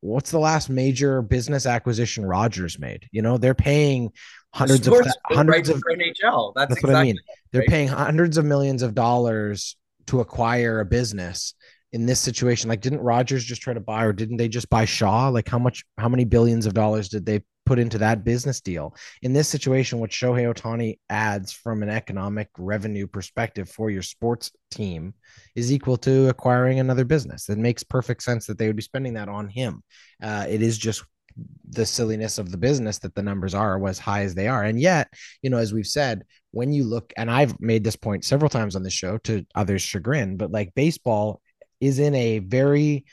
what's 0.00 0.30
the 0.30 0.38
last 0.38 0.68
major 0.70 1.22
business 1.22 1.66
acquisition 1.66 2.24
Rogers 2.24 2.78
made? 2.78 3.06
You 3.12 3.22
know, 3.22 3.38
they're 3.38 3.54
paying 3.54 4.10
hundreds 4.52 4.86
of 4.86 5.06
hundreds 5.24 5.68
of 5.68 5.82
NHL. 5.82 6.52
That's, 6.54 6.68
that's 6.68 6.80
exactly 6.80 6.92
what 6.92 6.96
I 6.96 7.04
mean. 7.04 7.18
They're 7.52 7.62
paying 7.64 7.88
hundreds 7.88 8.38
of 8.38 8.44
millions 8.44 8.82
of 8.82 8.94
dollars 8.94 9.76
to 10.06 10.20
acquire 10.20 10.80
a 10.80 10.84
business 10.84 11.54
in 11.92 12.06
this 12.06 12.20
situation. 12.20 12.68
Like, 12.68 12.80
didn't 12.80 13.00
Rogers 13.00 13.44
just 13.44 13.62
try 13.62 13.74
to 13.74 13.80
buy, 13.80 14.04
or 14.04 14.12
didn't 14.12 14.36
they 14.36 14.48
just 14.48 14.70
buy 14.70 14.84
Shaw? 14.84 15.28
Like, 15.28 15.48
how 15.48 15.58
much, 15.58 15.84
how 15.98 16.08
many 16.08 16.24
billions 16.24 16.66
of 16.66 16.74
dollars 16.74 17.08
did 17.08 17.26
they 17.26 17.42
put 17.66 17.78
into 17.78 17.98
that 17.98 18.24
business 18.24 18.60
deal? 18.60 18.94
In 19.22 19.32
this 19.32 19.48
situation, 19.48 19.98
what 19.98 20.10
Shohei 20.10 20.52
Ohtani 20.52 20.98
adds 21.08 21.52
from 21.52 21.82
an 21.82 21.88
economic 21.88 22.48
revenue 22.58 23.06
perspective 23.06 23.68
for 23.68 23.90
your 23.90 24.02
sports 24.02 24.50
team 24.70 25.14
is 25.54 25.72
equal 25.72 25.96
to 25.98 26.28
acquiring 26.28 26.80
another 26.80 27.04
business. 27.04 27.48
It 27.48 27.58
makes 27.58 27.82
perfect 27.82 28.22
sense 28.22 28.46
that 28.46 28.58
they 28.58 28.66
would 28.66 28.76
be 28.76 28.82
spending 28.82 29.14
that 29.14 29.28
on 29.28 29.48
him. 29.48 29.82
Uh, 30.22 30.46
it 30.48 30.62
is 30.62 30.78
just 30.78 31.04
the 31.68 31.86
silliness 31.86 32.38
of 32.38 32.50
the 32.50 32.58
business 32.58 32.98
that 32.98 33.14
the 33.14 33.22
numbers 33.22 33.54
are 33.54 33.86
as 33.86 33.98
high 33.98 34.22
as 34.22 34.34
they 34.34 34.48
are. 34.48 34.64
And 34.64 34.80
yet, 34.80 35.08
you 35.42 35.50
know, 35.50 35.58
as 35.58 35.72
we've 35.72 35.86
said, 35.86 36.24
when 36.50 36.72
you 36.72 36.84
look, 36.84 37.12
and 37.16 37.30
I've 37.30 37.58
made 37.60 37.84
this 37.84 37.96
point 37.96 38.24
several 38.24 38.48
times 38.48 38.76
on 38.76 38.82
the 38.82 38.90
show 38.90 39.18
to 39.18 39.46
others' 39.54 39.82
chagrin, 39.82 40.36
but 40.36 40.50
like 40.50 40.74
baseball 40.74 41.40
is 41.80 41.98
in 41.98 42.14
a 42.14 42.40
very 42.40 43.04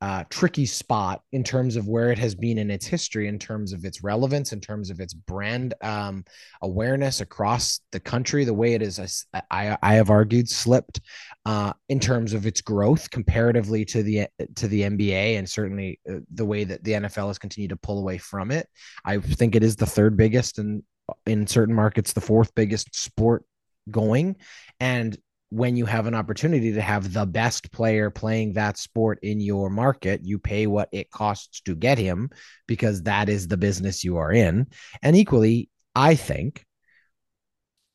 uh, 0.00 0.22
tricky 0.30 0.64
spot 0.64 1.22
in 1.32 1.42
terms 1.42 1.74
of 1.74 1.88
where 1.88 2.12
it 2.12 2.18
has 2.18 2.34
been 2.34 2.58
in 2.58 2.70
its 2.70 2.86
history, 2.86 3.26
in 3.26 3.38
terms 3.38 3.72
of 3.72 3.84
its 3.84 4.04
relevance, 4.04 4.52
in 4.52 4.60
terms 4.60 4.90
of 4.90 5.00
its 5.00 5.12
brand 5.12 5.74
um, 5.82 6.24
awareness 6.62 7.20
across 7.20 7.80
the 7.90 7.98
country. 7.98 8.44
The 8.44 8.54
way 8.54 8.74
it 8.74 8.82
is, 8.82 9.26
I, 9.50 9.76
I 9.82 9.94
have 9.94 10.10
argued, 10.10 10.48
slipped 10.48 11.00
uh, 11.46 11.72
in 11.88 11.98
terms 11.98 12.32
of 12.32 12.46
its 12.46 12.60
growth 12.60 13.10
comparatively 13.10 13.84
to 13.86 14.02
the 14.04 14.28
to 14.54 14.68
the 14.68 14.82
NBA, 14.82 15.36
and 15.36 15.48
certainly 15.48 15.98
uh, 16.08 16.18
the 16.32 16.44
way 16.44 16.62
that 16.62 16.84
the 16.84 16.92
NFL 16.92 17.26
has 17.26 17.38
continued 17.38 17.70
to 17.70 17.76
pull 17.76 17.98
away 17.98 18.18
from 18.18 18.52
it. 18.52 18.68
I 19.04 19.18
think 19.18 19.56
it 19.56 19.64
is 19.64 19.74
the 19.74 19.86
third 19.86 20.16
biggest, 20.16 20.58
and 20.58 20.84
in 21.26 21.46
certain 21.48 21.74
markets, 21.74 22.12
the 22.12 22.20
fourth 22.20 22.54
biggest 22.54 22.94
sport 22.94 23.44
going, 23.90 24.36
and 24.78 25.18
when 25.50 25.76
you 25.76 25.86
have 25.86 26.06
an 26.06 26.14
opportunity 26.14 26.72
to 26.72 26.80
have 26.80 27.12
the 27.12 27.24
best 27.24 27.72
player 27.72 28.10
playing 28.10 28.52
that 28.52 28.76
sport 28.76 29.18
in 29.22 29.40
your 29.40 29.70
market, 29.70 30.20
you 30.22 30.38
pay 30.38 30.66
what 30.66 30.88
it 30.92 31.10
costs 31.10 31.62
to 31.62 31.74
get 31.74 31.96
him 31.96 32.28
because 32.66 33.02
that 33.02 33.28
is 33.28 33.48
the 33.48 33.56
business 33.56 34.04
you 34.04 34.18
are 34.18 34.32
in. 34.32 34.66
And 35.02 35.16
equally, 35.16 35.70
I 35.94 36.16
think, 36.16 36.66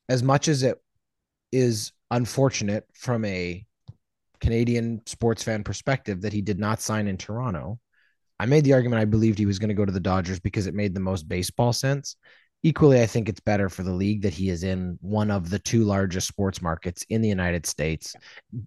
as 0.08 0.22
much 0.22 0.48
as 0.48 0.62
it 0.64 0.78
is 1.52 1.92
unfortunate 2.10 2.84
from 2.92 3.24
a 3.24 3.64
Canadian 4.40 5.00
sports 5.06 5.42
fan 5.42 5.62
perspective 5.62 6.22
that 6.22 6.32
he 6.32 6.42
did 6.42 6.58
not 6.58 6.80
sign 6.80 7.06
in 7.06 7.16
Toronto, 7.16 7.78
I 8.40 8.46
made 8.46 8.64
the 8.64 8.72
argument 8.72 9.00
I 9.00 9.04
believed 9.04 9.38
he 9.38 9.46
was 9.46 9.60
going 9.60 9.68
to 9.68 9.74
go 9.74 9.84
to 9.84 9.92
the 9.92 10.00
Dodgers 10.00 10.40
because 10.40 10.66
it 10.66 10.74
made 10.74 10.92
the 10.92 11.00
most 11.00 11.28
baseball 11.28 11.72
sense 11.72 12.16
equally, 12.64 13.00
I 13.00 13.06
think 13.06 13.28
it's 13.28 13.40
better 13.40 13.68
for 13.68 13.82
the 13.82 13.92
league 13.92 14.22
that 14.22 14.32
he 14.32 14.48
is 14.48 14.64
in 14.64 14.98
one 15.02 15.30
of 15.30 15.50
the 15.50 15.58
two 15.58 15.84
largest 15.84 16.26
sports 16.26 16.62
markets 16.62 17.04
in 17.10 17.20
the 17.20 17.28
United 17.28 17.66
States. 17.66 18.16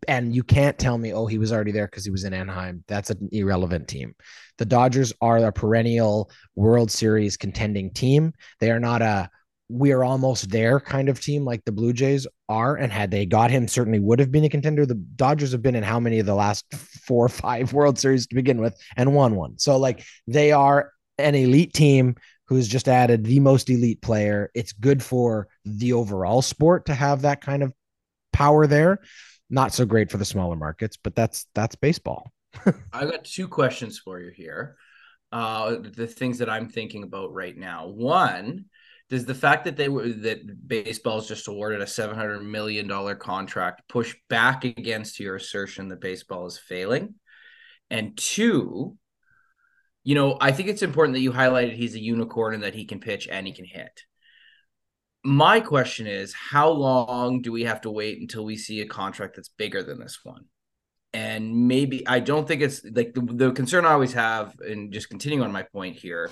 And 0.07 0.33
you 0.33 0.43
can't 0.43 0.77
tell 0.77 0.99
me, 0.99 1.13
oh, 1.13 1.25
he 1.25 1.39
was 1.39 1.51
already 1.51 1.71
there 1.71 1.87
because 1.87 2.05
he 2.05 2.11
was 2.11 2.23
in 2.23 2.33
Anaheim. 2.33 2.83
That's 2.87 3.09
an 3.09 3.27
irrelevant 3.31 3.87
team. 3.87 4.13
The 4.59 4.65
Dodgers 4.65 5.11
are 5.19 5.39
a 5.39 5.51
perennial 5.51 6.29
World 6.55 6.91
Series 6.91 7.37
contending 7.37 7.91
team. 7.91 8.33
They 8.59 8.69
are 8.69 8.79
not 8.79 9.01
a 9.01 9.29
we're 9.69 10.03
almost 10.03 10.49
there 10.49 10.79
kind 10.79 11.09
of 11.09 11.19
team 11.19 11.43
like 11.43 11.65
the 11.65 11.73
Blue 11.73 11.91
Jays 11.91 12.25
are. 12.47 12.77
And 12.77 12.89
had 12.89 13.11
they 13.11 13.25
got 13.25 13.51
him, 13.51 13.67
certainly 13.67 13.99
would 13.99 14.19
have 14.19 14.31
been 14.31 14.45
a 14.45 14.49
contender. 14.49 14.85
The 14.85 14.95
Dodgers 14.95 15.51
have 15.51 15.61
been 15.61 15.75
in 15.75 15.83
how 15.83 15.99
many 15.99 16.19
of 16.19 16.25
the 16.25 16.35
last 16.35 16.73
four 16.73 17.25
or 17.25 17.29
five 17.29 17.73
World 17.73 17.99
Series 17.99 18.27
to 18.27 18.35
begin 18.35 18.61
with 18.61 18.79
and 18.95 19.13
won 19.13 19.35
one. 19.35 19.57
So, 19.59 19.77
like, 19.77 20.05
they 20.25 20.53
are 20.53 20.91
an 21.17 21.35
elite 21.35 21.73
team 21.73 22.15
who's 22.47 22.67
just 22.67 22.87
added 22.87 23.23
the 23.23 23.39
most 23.39 23.69
elite 23.69 24.01
player. 24.01 24.49
It's 24.53 24.71
good 24.71 25.03
for 25.03 25.47
the 25.65 25.93
overall 25.93 26.41
sport 26.41 26.85
to 26.85 26.93
have 26.93 27.21
that 27.23 27.41
kind 27.41 27.63
of 27.63 27.73
power 28.33 28.67
there. 28.67 28.99
Not 29.49 29.73
so 29.73 29.85
great 29.85 30.11
for 30.11 30.17
the 30.17 30.25
smaller 30.25 30.55
markets, 30.55 30.97
but 30.97 31.15
that's 31.15 31.45
that's 31.53 31.75
baseball. 31.75 32.31
I 32.93 33.05
got 33.05 33.23
two 33.23 33.47
questions 33.47 33.99
for 33.99 34.19
you 34.19 34.31
here. 34.31 34.77
Uh, 35.31 35.75
the 35.81 36.07
things 36.07 36.37
that 36.39 36.49
I'm 36.49 36.69
thinking 36.69 37.03
about 37.03 37.33
right 37.33 37.55
now. 37.55 37.87
One, 37.87 38.65
does 39.09 39.25
the 39.25 39.35
fact 39.35 39.65
that 39.65 39.77
they 39.77 39.89
were 39.89 40.07
that 40.07 40.67
baseball's 40.67 41.27
just 41.27 41.47
awarded 41.47 41.81
a 41.81 41.87
700 41.87 42.41
million 42.41 42.87
dollar 42.87 43.15
contract 43.15 43.83
push 43.87 44.15
back 44.29 44.65
against 44.65 45.19
your 45.19 45.35
assertion 45.35 45.87
that 45.89 46.01
baseball 46.01 46.45
is 46.45 46.57
failing? 46.57 47.15
And 47.89 48.17
two, 48.17 48.97
you 50.07 50.15
know, 50.15 50.37
I 50.39 50.53
think 50.53 50.69
it's 50.69 50.83
important 50.83 51.15
that 51.15 51.19
you 51.19 51.33
highlighted 51.33 51.75
he's 51.75 51.93
a 51.93 51.99
unicorn 51.99 52.53
and 52.53 52.63
that 52.63 52.73
he 52.73 52.85
can 52.85 53.01
pitch 53.01 53.27
and 53.29 53.45
he 53.45 53.51
can 53.51 53.65
hit. 53.65 54.03
My 55.25 55.59
question 55.59 56.07
is, 56.07 56.33
how 56.33 56.69
long 56.69 57.41
do 57.41 57.51
we 57.51 57.65
have 57.65 57.81
to 57.81 57.91
wait 57.91 58.21
until 58.21 58.45
we 58.45 58.55
see 58.55 58.79
a 58.79 58.87
contract 58.87 59.35
that's 59.35 59.49
bigger 59.49 59.83
than 59.83 59.99
this 59.99 60.19
one? 60.23 60.45
And 61.11 61.67
maybe 61.67 62.07
I 62.07 62.21
don't 62.21 62.47
think 62.47 62.61
it's 62.61 62.85
like 62.85 63.15
the, 63.15 63.21
the 63.21 63.51
concern 63.51 63.83
I 63.83 63.91
always 63.91 64.13
have, 64.13 64.57
and 64.61 64.93
just 64.93 65.09
continuing 65.09 65.43
on 65.43 65.51
my 65.51 65.63
point 65.63 65.97
here, 65.97 66.31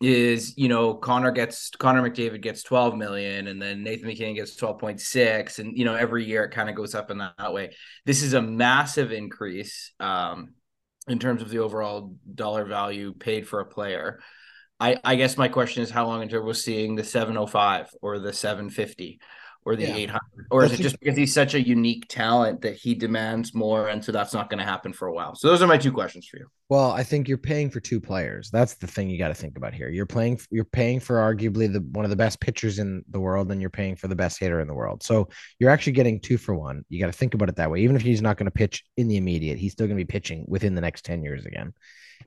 is 0.00 0.58
you 0.58 0.68
know 0.68 0.94
Connor 0.94 1.30
gets 1.30 1.70
Connor 1.70 2.02
McDavid 2.02 2.42
gets 2.42 2.64
12 2.64 2.96
million 2.96 3.46
and 3.46 3.62
then 3.62 3.84
Nathan 3.84 4.08
MacKinnon 4.08 4.34
gets 4.34 4.60
12.6 4.60 5.60
and 5.60 5.78
you 5.78 5.84
know 5.84 5.94
every 5.94 6.24
year 6.24 6.42
it 6.42 6.50
kind 6.50 6.68
of 6.68 6.74
goes 6.74 6.94
up 6.96 7.12
in 7.12 7.18
that, 7.18 7.34
that, 7.38 7.54
way. 7.54 7.72
This 8.04 8.22
is 8.22 8.34
a 8.34 8.42
massive 8.42 9.12
increase 9.12 9.92
um 10.00 10.54
in 11.08 11.18
terms 11.18 11.42
of 11.42 11.50
the 11.50 11.58
overall 11.58 12.16
dollar 12.34 12.64
value 12.64 13.12
paid 13.12 13.46
for 13.46 13.60
a 13.60 13.66
player. 13.66 14.20
I, 14.78 14.96
I 15.04 15.16
guess 15.16 15.36
my 15.36 15.48
question 15.48 15.82
is 15.82 15.90
how 15.90 16.06
long 16.06 16.22
until 16.22 16.42
we're 16.42 16.52
seeing 16.52 16.94
the 16.96 17.04
705 17.04 17.90
or 18.02 18.18
the 18.18 18.32
750 18.32 19.20
or 19.66 19.74
the 19.74 19.82
yeah. 19.82 19.96
800 19.96 20.46
or 20.52 20.64
is 20.64 20.72
it 20.72 20.80
just 20.80 20.98
because 21.00 21.16
he's 21.16 21.34
such 21.34 21.54
a 21.54 21.60
unique 21.60 22.06
talent 22.08 22.62
that 22.62 22.76
he 22.76 22.94
demands 22.94 23.52
more 23.52 23.88
and 23.88 24.02
so 24.02 24.12
that's 24.12 24.32
not 24.32 24.48
going 24.48 24.60
to 24.60 24.64
happen 24.64 24.92
for 24.92 25.08
a 25.08 25.12
while? 25.12 25.34
So 25.34 25.48
those 25.48 25.60
are 25.60 25.66
my 25.66 25.76
two 25.76 25.92
questions 25.92 26.26
for 26.26 26.38
you. 26.38 26.46
Well 26.68 26.92
i 26.92 27.02
think 27.02 27.28
you're 27.28 27.38
paying 27.38 27.68
for 27.68 27.80
two 27.80 28.00
players. 28.00 28.48
That's 28.50 28.74
the 28.74 28.86
thing 28.86 29.10
you 29.10 29.18
got 29.18 29.28
to 29.28 29.34
think 29.34 29.56
about 29.58 29.74
here. 29.74 29.88
You're 29.88 30.06
playing 30.06 30.40
you're 30.50 30.64
paying 30.64 31.00
for 31.00 31.16
arguably 31.16 31.70
the 31.70 31.80
one 31.80 32.04
of 32.04 32.10
the 32.10 32.16
best 32.16 32.40
pitchers 32.40 32.78
in 32.78 33.04
the 33.10 33.20
world 33.20 33.50
and 33.50 33.60
you're 33.60 33.68
paying 33.68 33.96
for 33.96 34.08
the 34.08 34.16
best 34.16 34.38
hitter 34.38 34.60
in 34.60 34.68
the 34.68 34.74
world. 34.74 35.02
So 35.02 35.28
you're 35.58 35.70
actually 35.70 35.94
getting 35.94 36.20
two 36.20 36.38
for 36.38 36.54
one. 36.54 36.84
You 36.88 37.00
got 37.00 37.06
to 37.06 37.12
think 37.12 37.34
about 37.34 37.48
it 37.48 37.56
that 37.56 37.70
way. 37.70 37.80
Even 37.80 37.96
if 37.96 38.02
he's 38.02 38.22
not 38.22 38.36
going 38.36 38.46
to 38.46 38.52
pitch 38.52 38.84
in 38.96 39.08
the 39.08 39.16
immediate 39.16 39.58
he's 39.58 39.72
still 39.72 39.86
going 39.86 39.98
to 39.98 40.04
be 40.04 40.10
pitching 40.10 40.44
within 40.46 40.74
the 40.74 40.80
next 40.80 41.04
10 41.04 41.22
years 41.22 41.44
again. 41.44 41.72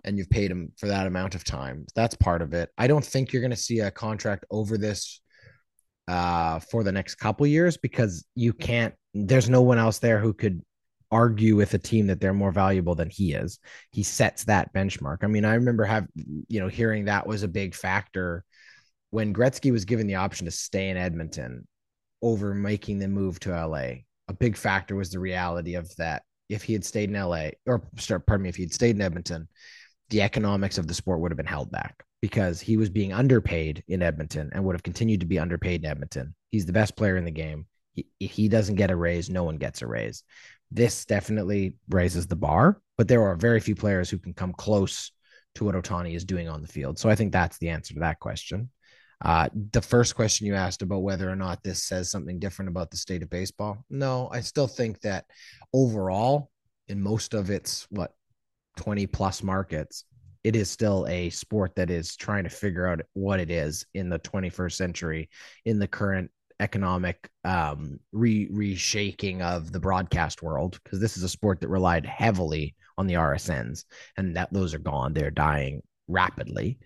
And 0.03 0.17
you've 0.17 0.29
paid 0.29 0.51
him 0.51 0.71
for 0.77 0.87
that 0.87 1.07
amount 1.07 1.35
of 1.35 1.43
time. 1.43 1.85
That's 1.95 2.15
part 2.15 2.41
of 2.41 2.53
it. 2.53 2.69
I 2.77 2.87
don't 2.87 3.03
think 3.03 3.31
you're 3.31 3.41
going 3.41 3.51
to 3.51 3.57
see 3.57 3.79
a 3.79 3.91
contract 3.91 4.45
over 4.51 4.77
this 4.77 5.21
uh, 6.09 6.59
for 6.59 6.83
the 6.83 6.91
next 6.91 7.15
couple 7.15 7.45
years 7.45 7.77
because 7.77 8.25
you 8.35 8.51
can't. 8.51 8.95
There's 9.13 9.49
no 9.49 9.61
one 9.61 9.77
else 9.77 9.99
there 9.99 10.19
who 10.19 10.33
could 10.33 10.61
argue 11.11 11.55
with 11.55 11.73
a 11.75 11.79
team 11.79 12.07
that 12.07 12.19
they're 12.19 12.33
more 12.33 12.51
valuable 12.51 12.95
than 12.95 13.09
he 13.09 13.33
is. 13.33 13.59
He 13.91 14.01
sets 14.01 14.43
that 14.45 14.73
benchmark. 14.73 15.17
I 15.23 15.27
mean, 15.27 15.45
I 15.45 15.53
remember 15.53 15.85
have 15.85 16.07
you 16.15 16.59
know 16.59 16.67
hearing 16.67 17.05
that 17.05 17.27
was 17.27 17.43
a 17.43 17.47
big 17.47 17.75
factor 17.75 18.43
when 19.11 19.33
Gretzky 19.33 19.71
was 19.71 19.85
given 19.85 20.07
the 20.07 20.15
option 20.15 20.45
to 20.45 20.51
stay 20.51 20.89
in 20.89 20.97
Edmonton 20.97 21.67
over 22.23 22.55
making 22.55 22.97
the 22.97 23.07
move 23.07 23.39
to 23.41 23.51
LA. 23.51 24.01
A 24.27 24.33
big 24.37 24.57
factor 24.57 24.95
was 24.95 25.11
the 25.11 25.19
reality 25.19 25.75
of 25.75 25.95
that. 25.97 26.23
If 26.49 26.63
he 26.63 26.73
had 26.73 26.83
stayed 26.83 27.09
in 27.11 27.15
LA, 27.15 27.49
or 27.67 27.83
start, 27.97 28.25
pardon 28.25 28.43
me, 28.43 28.49
if 28.49 28.55
he 28.55 28.63
had 28.63 28.73
stayed 28.73 28.95
in 28.95 29.01
Edmonton, 29.01 29.47
the 30.09 30.23
economics 30.23 30.79
of 30.79 30.87
the 30.87 30.95
sport 30.95 31.19
would 31.19 31.31
have 31.31 31.37
been 31.37 31.45
held 31.45 31.71
back 31.71 32.03
because 32.21 32.59
he 32.59 32.77
was 32.77 32.89
being 32.89 33.13
underpaid 33.13 33.83
in 33.87 34.01
Edmonton 34.01 34.49
and 34.53 34.63
would 34.63 34.75
have 34.75 34.83
continued 34.83 35.21
to 35.21 35.25
be 35.25 35.39
underpaid 35.39 35.83
in 35.83 35.89
Edmonton. 35.89 36.35
He's 36.49 36.65
the 36.65 36.73
best 36.73 36.95
player 36.95 37.17
in 37.17 37.25
the 37.25 37.31
game. 37.31 37.65
He, 37.93 38.07
he 38.19 38.47
doesn't 38.49 38.75
get 38.75 38.91
a 38.91 38.95
raise, 38.95 39.29
no 39.29 39.43
one 39.43 39.57
gets 39.57 39.81
a 39.81 39.87
raise. 39.87 40.23
This 40.71 41.05
definitely 41.05 41.75
raises 41.89 42.27
the 42.27 42.35
bar, 42.35 42.81
but 42.97 43.07
there 43.07 43.23
are 43.23 43.35
very 43.35 43.59
few 43.59 43.75
players 43.75 44.09
who 44.09 44.19
can 44.19 44.33
come 44.33 44.53
close 44.53 45.11
to 45.55 45.65
what 45.65 45.75
Ohtani 45.75 46.15
is 46.15 46.25
doing 46.25 46.47
on 46.47 46.61
the 46.61 46.67
field. 46.67 46.99
So 46.99 47.09
I 47.09 47.15
think 47.15 47.31
that's 47.31 47.57
the 47.57 47.69
answer 47.69 47.93
to 47.93 48.01
that 48.01 48.19
question. 48.19 48.69
Uh, 49.23 49.49
the 49.71 49.81
first 49.81 50.15
question 50.15 50.47
you 50.47 50.55
asked 50.55 50.81
about 50.81 51.01
whether 51.01 51.29
or 51.29 51.35
not 51.35 51.61
this 51.63 51.83
says 51.83 52.09
something 52.09 52.39
different 52.39 52.69
about 52.69 52.89
the 52.89 52.97
state 52.97 53.21
of 53.21 53.29
baseball. 53.29 53.83
No, 53.89 54.29
I 54.31 54.41
still 54.41 54.67
think 54.67 55.01
that 55.01 55.25
overall, 55.73 56.51
in 56.87 57.01
most 57.01 57.33
of 57.33 57.49
its 57.49 57.85
what 57.89 58.13
20 58.77 59.07
plus 59.07 59.43
markets, 59.43 60.05
it 60.43 60.55
is 60.55 60.69
still 60.69 61.05
a 61.07 61.29
sport 61.29 61.75
that 61.75 61.89
is 61.89 62.15
trying 62.15 62.43
to 62.43 62.49
figure 62.49 62.87
out 62.87 63.01
what 63.13 63.39
it 63.39 63.51
is 63.51 63.85
in 63.93 64.09
the 64.09 64.19
21st 64.19 64.73
century 64.73 65.29
in 65.65 65.79
the 65.79 65.87
current 65.87 66.31
economic 66.59 67.29
um, 67.45 67.99
re- 68.11 68.49
reshaking 68.49 69.41
of 69.41 69.71
the 69.71 69.79
broadcast 69.79 70.41
world 70.41 70.79
because 70.83 70.99
this 70.99 71.17
is 71.17 71.23
a 71.23 71.29
sport 71.29 71.61
that 71.61 71.69
relied 71.69 72.05
heavily 72.05 72.75
on 72.97 73.07
the 73.07 73.13
RSNs 73.13 73.85
and 74.17 74.35
that 74.35 74.51
those 74.51 74.73
are 74.73 74.79
gone. 74.79 75.13
They're 75.13 75.31
dying 75.31 75.81
rapidly. 76.07 76.79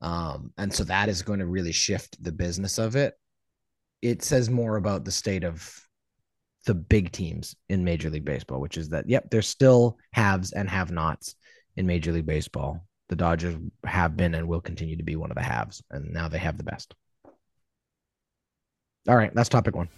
Um, 0.00 0.52
and 0.56 0.72
so 0.72 0.84
that 0.84 1.08
is 1.08 1.22
going 1.22 1.40
to 1.40 1.46
really 1.46 1.72
shift 1.72 2.22
the 2.22 2.32
business 2.32 2.78
of 2.78 2.96
it. 2.96 3.14
It 4.00 4.22
says 4.22 4.48
more 4.48 4.76
about 4.76 5.04
the 5.04 5.10
state 5.10 5.44
of 5.44 5.74
the 6.66 6.74
big 6.74 7.12
teams 7.12 7.54
in 7.68 7.82
major 7.82 8.10
league 8.10 8.26
baseball 8.26 8.60
which 8.60 8.76
is 8.76 8.90
that 8.90 9.08
yep 9.08 9.30
there's 9.30 9.48
still 9.48 9.96
haves 10.12 10.52
and 10.52 10.68
have 10.68 10.90
nots 10.90 11.34
in 11.76 11.86
major 11.86 12.12
league 12.12 12.26
baseball 12.26 12.86
the 13.08 13.16
Dodgers 13.16 13.56
have 13.84 14.16
been 14.16 14.34
and 14.34 14.48
will 14.48 14.60
continue 14.60 14.96
to 14.96 15.02
be 15.02 15.16
one 15.16 15.30
of 15.30 15.36
the 15.36 15.42
haves, 15.42 15.82
and 15.90 16.12
now 16.12 16.28
they 16.28 16.38
have 16.38 16.56
the 16.56 16.64
best. 16.64 16.94
All 19.08 19.16
right, 19.16 19.34
that's 19.34 19.48
topic 19.48 19.74
one. 19.74 19.88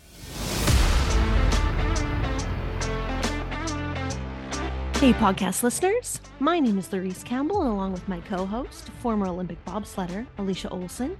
Hey, 5.01 5.15
podcast 5.15 5.63
listeners. 5.63 6.21
My 6.41 6.61
name 6.61 6.79
is 6.79 6.89
Larice 6.91 7.25
Campbell, 7.25 7.63
and 7.63 7.73
along 7.73 7.93
with 7.93 8.07
my 8.07 8.21
co 8.21 8.45
host, 8.45 8.91
former 9.01 9.27
Olympic 9.27 9.65
bobsledder, 9.65 10.27
Alicia 10.39 10.69
Olson, 10.69 11.17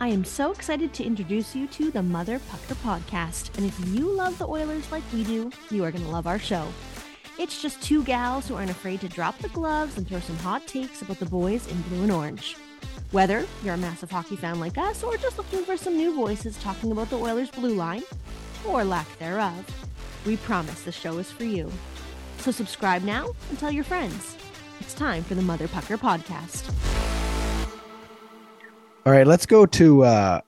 I 0.00 0.08
am 0.08 0.24
so 0.24 0.50
excited 0.50 0.92
to 0.94 1.04
introduce 1.04 1.54
you 1.54 1.66
to 1.68 1.90
the 1.90 2.02
Mother 2.02 2.40
Pucker 2.48 2.74
podcast. 2.76 3.56
And 3.56 3.66
if 3.66 3.78
you 3.88 4.10
love 4.10 4.36
the 4.38 4.48
Oilers 4.48 4.90
like 4.90 5.02
we 5.12 5.24
do, 5.24 5.50
you 5.70 5.84
are 5.84 5.90
going 5.90 6.04
to 6.04 6.10
love 6.10 6.26
our 6.26 6.38
show. 6.38 6.66
It's 7.40 7.62
just 7.62 7.80
two 7.80 8.04
gals 8.04 8.46
who 8.46 8.54
aren't 8.54 8.70
afraid 8.70 9.00
to 9.00 9.08
drop 9.08 9.38
the 9.38 9.48
gloves 9.48 9.96
and 9.96 10.06
throw 10.06 10.20
some 10.20 10.36
hot 10.36 10.66
takes 10.66 11.00
about 11.00 11.20
the 11.20 11.24
boys 11.24 11.66
in 11.68 11.80
blue 11.80 12.02
and 12.02 12.12
orange. 12.12 12.54
Whether 13.12 13.46
you're 13.64 13.72
a 13.72 13.78
massive 13.78 14.10
hockey 14.10 14.36
fan 14.36 14.60
like 14.60 14.76
us 14.76 15.02
or 15.02 15.16
just 15.16 15.38
looking 15.38 15.64
for 15.64 15.78
some 15.78 15.96
new 15.96 16.14
voices 16.14 16.58
talking 16.58 16.92
about 16.92 17.08
the 17.08 17.16
Oilers' 17.16 17.50
blue 17.50 17.72
line, 17.72 18.02
or 18.66 18.84
lack 18.84 19.18
thereof, 19.18 19.64
we 20.26 20.36
promise 20.36 20.82
the 20.82 20.92
show 20.92 21.16
is 21.16 21.32
for 21.32 21.44
you. 21.44 21.72
So 22.40 22.50
subscribe 22.50 23.04
now 23.04 23.30
and 23.48 23.58
tell 23.58 23.70
your 23.70 23.84
friends. 23.84 24.36
It's 24.78 24.92
time 24.92 25.22
for 25.22 25.34
the 25.34 25.40
Mother 25.40 25.66
Pucker 25.66 25.96
podcast. 25.96 26.70
All 29.06 29.12
right, 29.12 29.26
let's 29.26 29.46
go 29.46 29.64
to 29.64 30.04
uh, 30.04 30.40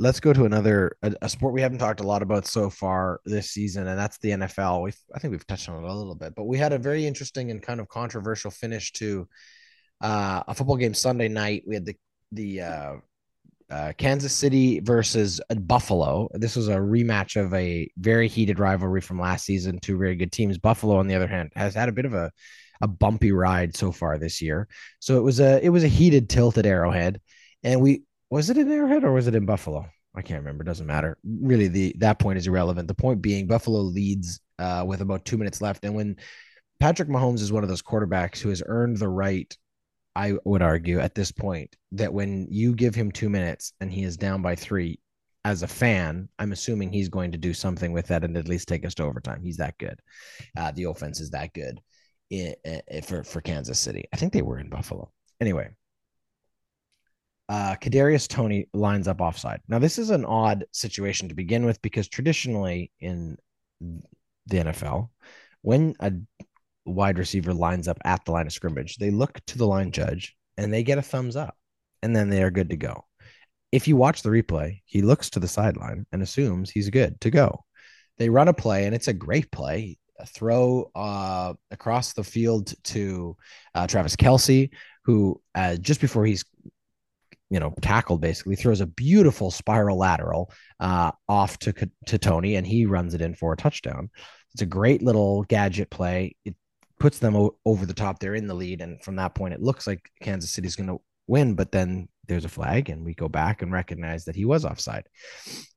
let's 0.00 0.18
go 0.18 0.32
to 0.32 0.46
another 0.46 0.96
a, 1.02 1.14
a, 1.20 1.28
sport 1.28 1.52
we 1.52 1.60
haven't 1.60 1.78
talked 1.78 2.00
a 2.00 2.06
lot 2.06 2.22
about 2.22 2.46
so 2.46 2.70
far 2.70 3.20
this 3.26 3.50
season, 3.50 3.86
and 3.86 3.98
that's 3.98 4.18
the 4.18 4.30
NFL. 4.30 4.82
We 4.82 4.92
I 5.14 5.18
think 5.18 5.30
we've 5.30 5.46
touched 5.46 5.68
on 5.68 5.84
it 5.84 5.88
a 5.88 5.94
little 5.94 6.14
bit, 6.14 6.34
but 6.34 6.44
we 6.44 6.58
had 6.58 6.72
a 6.72 6.78
very 6.78 7.06
interesting 7.06 7.50
and 7.50 7.62
kind 7.62 7.78
of 7.78 7.88
controversial 7.88 8.50
finish 8.50 8.92
to 8.92 9.28
uh, 10.00 10.42
a 10.48 10.54
football 10.54 10.76
game 10.76 10.94
Sunday 10.94 11.28
night. 11.28 11.64
We 11.66 11.74
had 11.74 11.84
the 11.84 11.96
the 12.32 12.60
uh, 12.62 12.92
uh, 13.70 13.92
Kansas 13.98 14.32
City 14.32 14.80
versus 14.80 15.40
Buffalo. 15.54 16.28
This 16.32 16.56
was 16.56 16.68
a 16.68 16.76
rematch 16.76 17.40
of 17.40 17.52
a 17.52 17.88
very 17.98 18.26
heated 18.26 18.58
rivalry 18.58 19.02
from 19.02 19.20
last 19.20 19.44
season. 19.44 19.78
Two 19.80 19.98
very 19.98 20.16
good 20.16 20.32
teams. 20.32 20.56
Buffalo, 20.56 20.96
on 20.96 21.08
the 21.08 21.14
other 21.14 21.28
hand, 21.28 21.52
has 21.54 21.74
had 21.74 21.90
a 21.90 21.92
bit 21.92 22.06
of 22.06 22.14
a 22.14 22.32
a 22.80 22.88
bumpy 22.88 23.32
ride 23.32 23.76
so 23.76 23.92
far 23.92 24.16
this 24.16 24.40
year. 24.40 24.66
So 24.98 25.18
it 25.18 25.22
was 25.22 25.40
a 25.40 25.62
it 25.62 25.68
was 25.68 25.84
a 25.84 25.88
heated 25.88 26.30
tilt 26.30 26.56
at 26.56 26.64
Arrowhead, 26.64 27.20
and 27.62 27.82
we 27.82 28.04
was 28.30 28.50
it 28.50 28.56
in 28.56 28.70
Arrowhead 28.70 29.04
or 29.04 29.12
was 29.12 29.26
it 29.26 29.34
in 29.34 29.46
Buffalo? 29.46 29.86
I 30.14 30.22
can't 30.22 30.40
remember. 30.40 30.64
Doesn't 30.64 30.86
matter. 30.86 31.18
Really, 31.24 31.68
the 31.68 31.94
that 31.98 32.18
point 32.18 32.38
is 32.38 32.46
irrelevant. 32.46 32.88
The 32.88 32.94
point 32.94 33.22
being, 33.22 33.46
Buffalo 33.46 33.80
leads 33.80 34.40
uh, 34.58 34.84
with 34.86 35.00
about 35.00 35.24
two 35.24 35.38
minutes 35.38 35.60
left, 35.60 35.84
and 35.84 35.94
when 35.94 36.16
Patrick 36.80 37.08
Mahomes 37.08 37.40
is 37.40 37.52
one 37.52 37.62
of 37.62 37.68
those 37.68 37.82
quarterbacks 37.82 38.38
who 38.38 38.48
has 38.48 38.62
earned 38.66 38.96
the 38.96 39.08
right 39.08 39.56
I 40.16 40.34
would 40.44 40.62
argue 40.62 40.98
at 40.98 41.14
this 41.14 41.30
point 41.30 41.76
that 41.92 42.12
when 42.12 42.48
you 42.50 42.74
give 42.74 42.94
him 42.94 43.12
two 43.12 43.28
minutes 43.28 43.72
and 43.80 43.92
he 43.92 44.02
is 44.02 44.16
down 44.16 44.42
by 44.42 44.56
three, 44.56 44.98
as 45.44 45.62
a 45.62 45.68
fan, 45.68 46.28
I'm 46.38 46.52
assuming 46.52 46.92
he's 46.92 47.08
going 47.08 47.32
to 47.32 47.38
do 47.38 47.54
something 47.54 47.92
with 47.92 48.08
that 48.08 48.24
and 48.24 48.36
at 48.36 48.48
least 48.48 48.68
take 48.68 48.84
us 48.84 48.94
to 48.96 49.04
overtime. 49.04 49.40
He's 49.42 49.56
that 49.56 49.78
good. 49.78 49.98
Uh, 50.56 50.72
the 50.72 50.84
offense 50.84 51.20
is 51.20 51.30
that 51.30 51.54
good 51.54 51.80
for 53.04 53.24
for 53.24 53.40
Kansas 53.40 53.78
City. 53.78 54.04
I 54.12 54.16
think 54.16 54.32
they 54.32 54.42
were 54.42 54.58
in 54.58 54.68
Buffalo. 54.68 55.10
Anyway, 55.40 55.70
uh, 57.50 57.74
Kadarius 57.74 58.28
Toney 58.28 58.68
lines 58.72 59.08
up 59.08 59.20
offside. 59.20 59.60
Now 59.66 59.80
this 59.80 59.98
is 59.98 60.10
an 60.10 60.24
odd 60.24 60.64
situation 60.70 61.28
to 61.28 61.34
begin 61.34 61.66
with 61.66 61.82
because 61.82 62.06
traditionally 62.06 62.92
in 63.00 63.36
the 63.80 64.58
NFL, 64.58 65.08
when 65.62 65.96
a 65.98 66.12
wide 66.84 67.18
receiver 67.18 67.52
lines 67.52 67.88
up 67.88 67.98
at 68.04 68.24
the 68.24 68.30
line 68.30 68.46
of 68.46 68.52
scrimmage, 68.52 68.98
they 68.98 69.10
look 69.10 69.44
to 69.46 69.58
the 69.58 69.66
line 69.66 69.90
judge 69.90 70.36
and 70.56 70.72
they 70.72 70.84
get 70.84 70.98
a 70.98 71.02
thumbs 71.02 71.34
up, 71.34 71.56
and 72.02 72.14
then 72.14 72.28
they 72.28 72.40
are 72.44 72.52
good 72.52 72.70
to 72.70 72.76
go. 72.76 73.04
If 73.72 73.88
you 73.88 73.96
watch 73.96 74.22
the 74.22 74.30
replay, 74.30 74.82
he 74.84 75.02
looks 75.02 75.28
to 75.30 75.40
the 75.40 75.48
sideline 75.48 76.06
and 76.12 76.22
assumes 76.22 76.70
he's 76.70 76.88
good 76.88 77.20
to 77.22 77.30
go. 77.30 77.64
They 78.18 78.28
run 78.28 78.46
a 78.46 78.52
play, 78.52 78.86
and 78.86 78.94
it's 78.94 79.08
a 79.08 79.12
great 79.12 79.50
play 79.50 79.98
A 80.20 80.26
throw 80.26 80.88
uh, 80.94 81.54
across 81.72 82.12
the 82.12 82.22
field 82.22 82.74
to 82.84 83.36
uh, 83.74 83.88
Travis 83.88 84.14
Kelce, 84.14 84.70
who 85.04 85.40
uh, 85.56 85.76
just 85.76 86.00
before 86.00 86.26
he's 86.26 86.44
you 87.50 87.60
know 87.60 87.74
tackled 87.80 88.20
basically 88.20 88.56
throws 88.56 88.80
a 88.80 88.86
beautiful 88.86 89.50
spiral 89.50 89.98
lateral 89.98 90.50
uh, 90.78 91.12
off 91.28 91.58
to 91.58 91.72
to 92.06 92.18
Toney, 92.18 92.56
and 92.56 92.66
he 92.66 92.86
runs 92.86 93.14
it 93.14 93.20
in 93.20 93.34
for 93.34 93.52
a 93.52 93.56
touchdown. 93.56 94.10
It's 94.54 94.62
a 94.62 94.66
great 94.66 95.02
little 95.02 95.42
gadget 95.44 95.90
play. 95.90 96.36
It 96.44 96.54
puts 96.98 97.18
them 97.18 97.36
o- 97.36 97.56
over 97.64 97.86
the 97.86 97.94
top. 97.94 98.18
They're 98.18 98.34
in 98.34 98.46
the 98.46 98.54
lead, 98.54 98.80
and 98.80 99.02
from 99.02 99.16
that 99.16 99.34
point, 99.34 99.54
it 99.54 99.62
looks 99.62 99.86
like 99.86 100.10
Kansas 100.22 100.50
City's 100.50 100.76
going 100.76 100.88
to 100.88 101.00
win. 101.26 101.54
But 101.54 101.72
then 101.72 102.08
there's 102.30 102.46
a 102.46 102.48
flag, 102.48 102.88
and 102.88 103.04
we 103.04 103.12
go 103.14 103.28
back 103.28 103.60
and 103.60 103.72
recognize 103.72 104.24
that 104.24 104.36
he 104.36 104.46
was 104.46 104.64
offside. 104.64 105.06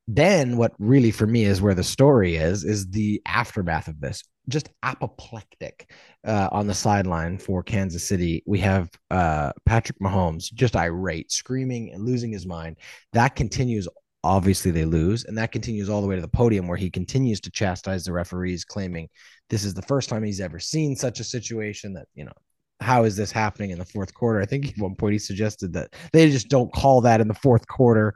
Then 0.07 0.55
what 0.55 0.73
really 0.79 1.11
for 1.11 1.27
me 1.27 1.45
is 1.45 1.61
where 1.61 1.73
the 1.73 1.83
story 1.83 2.35
is 2.35 2.63
is 2.63 2.89
the 2.89 3.21
aftermath 3.25 3.87
of 3.87 3.99
this 3.99 4.23
just 4.49 4.69
apoplectic 4.83 5.89
uh, 6.25 6.49
on 6.51 6.67
the 6.67 6.73
sideline 6.73 7.37
for 7.37 7.63
kansas 7.63 8.05
city. 8.05 8.43
We 8.45 8.59
have 8.59 8.89
uh, 9.09 9.53
patrick 9.65 9.99
mahomes 9.99 10.53
just 10.53 10.75
irate 10.75 11.31
screaming 11.31 11.91
and 11.93 12.03
losing 12.03 12.31
his 12.31 12.45
mind. 12.45 12.77
That 13.13 13.35
continues 13.35 13.87
obviously 14.25 14.71
they 14.71 14.85
lose 14.85 15.25
and 15.25 15.37
that 15.37 15.51
continues 15.51 15.89
all 15.89 16.01
the 16.01 16.07
way 16.07 16.15
to 16.15 16.21
the 16.21 16.27
podium 16.27 16.67
where 16.67 16.77
he 16.77 16.89
continues 16.89 17.41
to 17.41 17.51
chastise 17.51 18.05
the 18.05 18.13
referees 18.13 18.63
claiming 18.63 19.09
this 19.49 19.65
is 19.65 19.73
the 19.73 19.81
first 19.81 20.07
time 20.07 20.23
he's 20.23 20.39
ever 20.39 20.59
seen 20.59 20.95
such 20.95 21.19
a 21.19 21.25
situation 21.25 21.93
that 21.93 22.07
you 22.15 22.23
know 22.23 22.31
how 22.79 23.03
is 23.03 23.15
this 23.15 23.31
happening 23.31 23.71
in 23.71 23.79
the 23.79 23.85
fourth 23.85 24.13
quarter 24.13 24.41
i 24.41 24.45
think 24.45 24.69
at 24.69 24.77
one 24.77 24.95
point 24.95 25.13
he 25.13 25.19
suggested 25.19 25.73
that 25.73 25.93
they 26.11 26.29
just 26.29 26.49
don't 26.49 26.73
call 26.73 27.01
that 27.01 27.21
in 27.21 27.27
the 27.27 27.33
fourth 27.33 27.67
quarter 27.67 28.13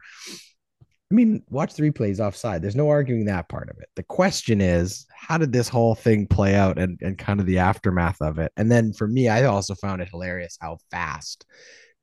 I 1.09 1.15
mean, 1.15 1.41
watch 1.49 1.73
the 1.73 1.89
replays 1.89 2.19
offside. 2.19 2.61
There's 2.61 2.75
no 2.75 2.89
arguing 2.89 3.25
that 3.25 3.47
part 3.47 3.69
of 3.69 3.79
it. 3.79 3.87
The 3.95 4.03
question 4.03 4.59
is, 4.59 5.05
how 5.09 5.37
did 5.37 5.53
this 5.53 5.69
whole 5.69 5.95
thing 5.95 6.27
play 6.27 6.53
out 6.53 6.77
and, 6.77 6.99
and 7.01 7.17
kind 7.17 7.39
of 7.39 7.45
the 7.45 7.59
aftermath 7.59 8.21
of 8.21 8.39
it? 8.39 8.51
And 8.57 8.69
then 8.69 8.91
for 8.91 9.07
me, 9.07 9.29
I 9.29 9.45
also 9.45 9.73
found 9.73 10.01
it 10.01 10.09
hilarious 10.09 10.57
how 10.59 10.79
fast 10.91 11.45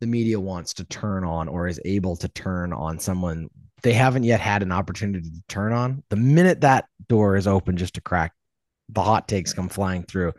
the 0.01 0.07
media 0.07 0.41
wants 0.41 0.73
to 0.75 0.85
turn 0.85 1.23
on 1.23 1.49
or 1.49 1.69
is 1.69 1.79
able 1.85 2.17
to 2.17 2.29
turn 2.29 2.73
on 2.73 2.99
someone 2.99 3.51
they 3.83 3.93
haven't 3.93 4.25
yet 4.25 4.41
had 4.41 4.63
an 4.63 4.73
opportunity 4.73 5.29
to 5.29 5.43
turn 5.47 5.75
on. 5.75 6.03
The 6.09 6.17
minute 6.17 6.63
that 6.63 6.87
door 7.07 7.37
is 7.37 7.47
open 7.47 7.77
just 7.77 7.95
to 7.95 8.01
crack, 8.01 8.33
the 8.89 9.03
hot 9.03 9.29
takes 9.29 9.53
come 9.53 9.69
flying 9.69 10.05
through. 10.05 10.33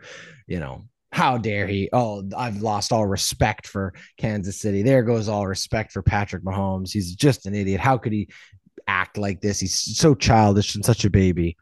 You 0.48 0.58
know, 0.58 0.84
how 1.12 1.38
dare 1.38 1.66
he? 1.66 1.88
Oh, 1.92 2.28
I've 2.36 2.60
lost 2.60 2.92
all 2.92 3.06
respect 3.06 3.66
for 3.66 3.94
Kansas 4.18 4.60
City. 4.60 4.82
There 4.82 5.02
goes 5.02 5.28
all 5.28 5.46
respect 5.46 5.92
for 5.92 6.02
Patrick 6.02 6.42
Mahomes. 6.42 6.92
He's 6.92 7.14
just 7.14 7.46
an 7.46 7.54
idiot. 7.54 7.80
How 7.80 7.96
could 7.96 8.12
he 8.12 8.28
act 8.86 9.18
like 9.18 9.40
this. 9.40 9.60
He's 9.60 9.74
so 9.74 10.14
childish 10.14 10.74
and 10.74 10.84
such 10.84 11.04
a 11.04 11.10
baby. 11.10 11.56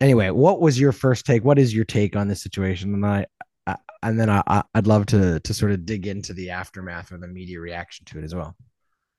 Anyway, 0.00 0.30
what 0.30 0.60
was 0.60 0.80
your 0.80 0.92
first 0.92 1.26
take? 1.26 1.44
What 1.44 1.58
is 1.58 1.74
your 1.74 1.84
take 1.84 2.16
on 2.16 2.28
this 2.28 2.42
situation? 2.42 2.94
And 2.94 3.06
I, 3.06 3.26
I 3.66 3.76
and 4.02 4.18
then 4.18 4.28
I, 4.28 4.62
I'd 4.74 4.86
love 4.86 5.06
to 5.06 5.38
to 5.40 5.54
sort 5.54 5.72
of 5.72 5.86
dig 5.86 6.06
into 6.06 6.32
the 6.32 6.50
aftermath 6.50 7.12
or 7.12 7.18
the 7.18 7.28
media 7.28 7.60
reaction 7.60 8.04
to 8.06 8.18
it 8.18 8.24
as 8.24 8.34
well. 8.34 8.56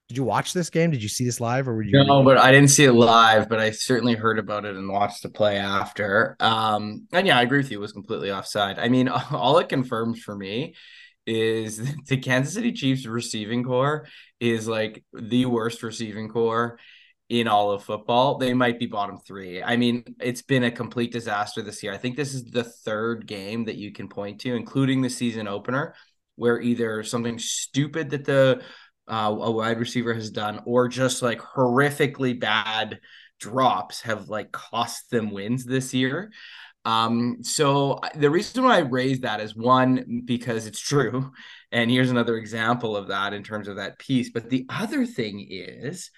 Did 0.09 0.17
you 0.17 0.23
watch 0.23 0.53
this 0.53 0.69
game? 0.69 0.91
Did 0.91 1.01
you 1.01 1.09
see 1.09 1.25
this 1.25 1.39
live, 1.39 1.67
or 1.67 1.75
were 1.75 1.81
you? 1.81 2.03
No, 2.03 2.23
but 2.23 2.37
I 2.37 2.51
didn't 2.51 2.69
see 2.69 2.83
it 2.83 2.91
live. 2.91 3.49
But 3.49 3.59
I 3.59 3.71
certainly 3.71 4.15
heard 4.15 4.37
about 4.37 4.65
it 4.65 4.75
and 4.75 4.89
watched 4.89 5.23
the 5.23 5.29
play 5.29 5.57
after. 5.57 6.35
Um, 6.39 7.07
and 7.11 7.25
yeah, 7.25 7.37
I 7.37 7.41
agree 7.41 7.59
with 7.59 7.71
you. 7.71 7.77
It 7.77 7.81
was 7.81 7.93
completely 7.93 8.31
offside. 8.31 8.79
I 8.79 8.89
mean, 8.89 9.07
all 9.31 9.57
it 9.59 9.69
confirms 9.69 10.21
for 10.21 10.35
me 10.35 10.75
is 11.25 11.81
the 12.07 12.17
Kansas 12.17 12.53
City 12.53 12.73
Chiefs 12.73 13.05
receiving 13.05 13.63
corps 13.63 14.07
is 14.39 14.67
like 14.67 15.03
the 15.13 15.45
worst 15.45 15.83
receiving 15.83 16.29
corps 16.29 16.77
in 17.29 17.47
all 17.47 17.71
of 17.71 17.83
football, 17.83 18.37
they 18.37 18.53
might 18.53 18.77
be 18.77 18.85
bottom 18.85 19.17
three. 19.17 19.63
I 19.63 19.75
mean, 19.75 20.03
it's 20.19 20.41
been 20.41 20.63
a 20.63 20.71
complete 20.71 21.11
disaster 21.11 21.61
this 21.61 21.81
year. 21.81 21.93
I 21.93 21.97
think 21.97 22.15
this 22.15 22.33
is 22.33 22.43
the 22.45 22.63
third 22.63 23.25
game 23.25 23.65
that 23.65 23.75
you 23.75 23.91
can 23.91 24.07
point 24.07 24.41
to, 24.41 24.53
including 24.55 25.01
the 25.01 25.09
season 25.09 25.47
opener, 25.47 25.95
where 26.35 26.59
either 26.59 27.03
something 27.03 27.39
stupid 27.39 28.11
that 28.11 28.25
the 28.25 28.61
uh, 29.07 29.35
a 29.39 29.51
wide 29.51 29.79
receiver 29.79 30.13
has 30.13 30.29
done, 30.29 30.61
or 30.65 30.87
just 30.87 31.21
like 31.21 31.39
horrifically 31.39 32.39
bad 32.39 32.99
drops 33.39 34.01
have 34.01 34.29
like 34.29 34.51
cost 34.51 35.09
them 35.09 35.31
wins 35.31 35.65
this 35.65 35.93
year. 35.93 36.31
Um, 36.85 37.37
so 37.43 37.99
the 38.15 38.29
reason 38.29 38.63
why 38.63 38.75
I 38.75 38.79
raised 38.79 39.21
that 39.21 39.39
is 39.39 39.55
one 39.55 40.23
because 40.25 40.67
it's 40.67 40.81
true, 40.81 41.31
and 41.71 41.89
here's 41.89 42.11
another 42.11 42.37
example 42.37 42.97
of 42.97 43.07
that 43.07 43.33
in 43.33 43.43
terms 43.43 43.67
of 43.67 43.77
that 43.77 43.99
piece. 43.99 44.31
But 44.31 44.49
the 44.49 44.65
other 44.69 45.05
thing 45.05 45.47
is 45.49 46.11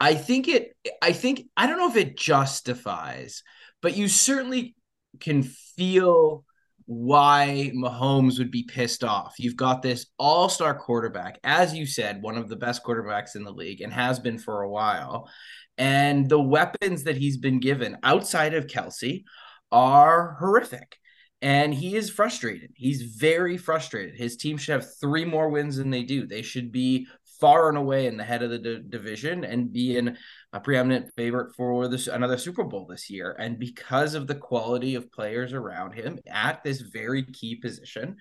I 0.00 0.14
think 0.14 0.48
it, 0.48 0.76
I 1.02 1.12
think, 1.12 1.46
I 1.56 1.66
don't 1.66 1.78
know 1.78 1.90
if 1.90 1.96
it 1.96 2.16
justifies, 2.16 3.42
but 3.82 3.96
you 3.96 4.08
certainly 4.08 4.76
can 5.18 5.42
feel 5.42 6.44
why 6.90 7.70
Mahomes 7.74 8.38
would 8.38 8.50
be 8.50 8.62
pissed 8.62 9.04
off. 9.04 9.34
You've 9.38 9.56
got 9.56 9.82
this 9.82 10.06
all 10.18 10.48
star 10.48 10.74
quarterback, 10.74 11.38
as 11.44 11.74
you 11.74 11.84
said, 11.84 12.22
one 12.22 12.38
of 12.38 12.48
the 12.48 12.56
best 12.56 12.82
quarterbacks 12.82 13.36
in 13.36 13.44
the 13.44 13.52
league 13.52 13.82
and 13.82 13.92
has 13.92 14.18
been 14.18 14.38
for 14.38 14.62
a 14.62 14.70
while. 14.70 15.28
And 15.76 16.30
the 16.30 16.40
weapons 16.40 17.04
that 17.04 17.18
he's 17.18 17.36
been 17.36 17.60
given 17.60 17.98
outside 18.02 18.54
of 18.54 18.68
Kelce 18.68 19.24
are 19.70 20.38
horrific. 20.40 20.96
And 21.42 21.74
he 21.74 21.94
is 21.94 22.08
frustrated. 22.08 22.70
He's 22.74 23.02
very 23.02 23.58
frustrated. 23.58 24.16
His 24.16 24.38
team 24.38 24.56
should 24.56 24.72
have 24.72 24.98
three 24.98 25.26
more 25.26 25.50
wins 25.50 25.76
than 25.76 25.90
they 25.90 26.04
do. 26.04 26.26
They 26.26 26.42
should 26.42 26.72
be 26.72 27.06
far 27.38 27.68
and 27.68 27.76
away 27.76 28.06
in 28.06 28.16
the 28.16 28.24
head 28.24 28.42
of 28.42 28.48
the 28.48 28.58
d- 28.58 28.82
division 28.88 29.44
and 29.44 29.70
be 29.70 29.98
in 29.98 30.16
a 30.52 30.60
preeminent 30.60 31.12
favorite 31.14 31.54
for 31.54 31.88
this 31.88 32.06
another 32.06 32.38
Super 32.38 32.64
Bowl 32.64 32.86
this 32.86 33.10
year. 33.10 33.36
And 33.38 33.58
because 33.58 34.14
of 34.14 34.26
the 34.26 34.34
quality 34.34 34.94
of 34.94 35.12
players 35.12 35.52
around 35.52 35.92
him 35.92 36.18
at 36.26 36.62
this 36.64 36.80
very 36.80 37.22
key 37.22 37.56
position, 37.56 38.16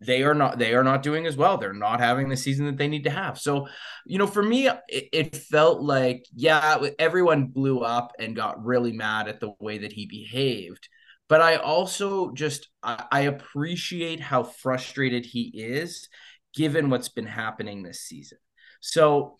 they 0.00 0.22
are 0.22 0.34
not 0.34 0.58
they 0.58 0.74
are 0.74 0.84
not 0.84 1.02
doing 1.02 1.26
as 1.26 1.36
well. 1.36 1.58
They're 1.58 1.72
not 1.72 2.00
having 2.00 2.28
the 2.28 2.36
season 2.36 2.66
that 2.66 2.76
they 2.76 2.88
need 2.88 3.04
to 3.04 3.10
have. 3.10 3.38
So, 3.38 3.68
you 4.06 4.18
know, 4.18 4.26
for 4.26 4.42
me, 4.42 4.68
it, 4.68 5.08
it 5.12 5.36
felt 5.36 5.82
like 5.82 6.24
yeah, 6.34 6.78
everyone 6.98 7.46
blew 7.46 7.80
up 7.80 8.12
and 8.18 8.36
got 8.36 8.64
really 8.64 8.92
mad 8.92 9.28
at 9.28 9.40
the 9.40 9.52
way 9.60 9.78
that 9.78 9.92
he 9.92 10.06
behaved 10.06 10.88
but 11.28 11.40
I 11.40 11.56
also 11.56 12.30
just 12.32 12.68
I, 12.82 13.04
I, 13.10 13.20
appreciate 13.22 14.20
how 14.20 14.44
frustrated 14.44 15.26
he 15.26 15.50
is 15.54 16.08
given 16.54 16.90
what's 16.90 17.08
been 17.08 17.26
happening 17.26 17.82
this 17.82 18.00
season. 18.00 18.38
So, 18.80 19.36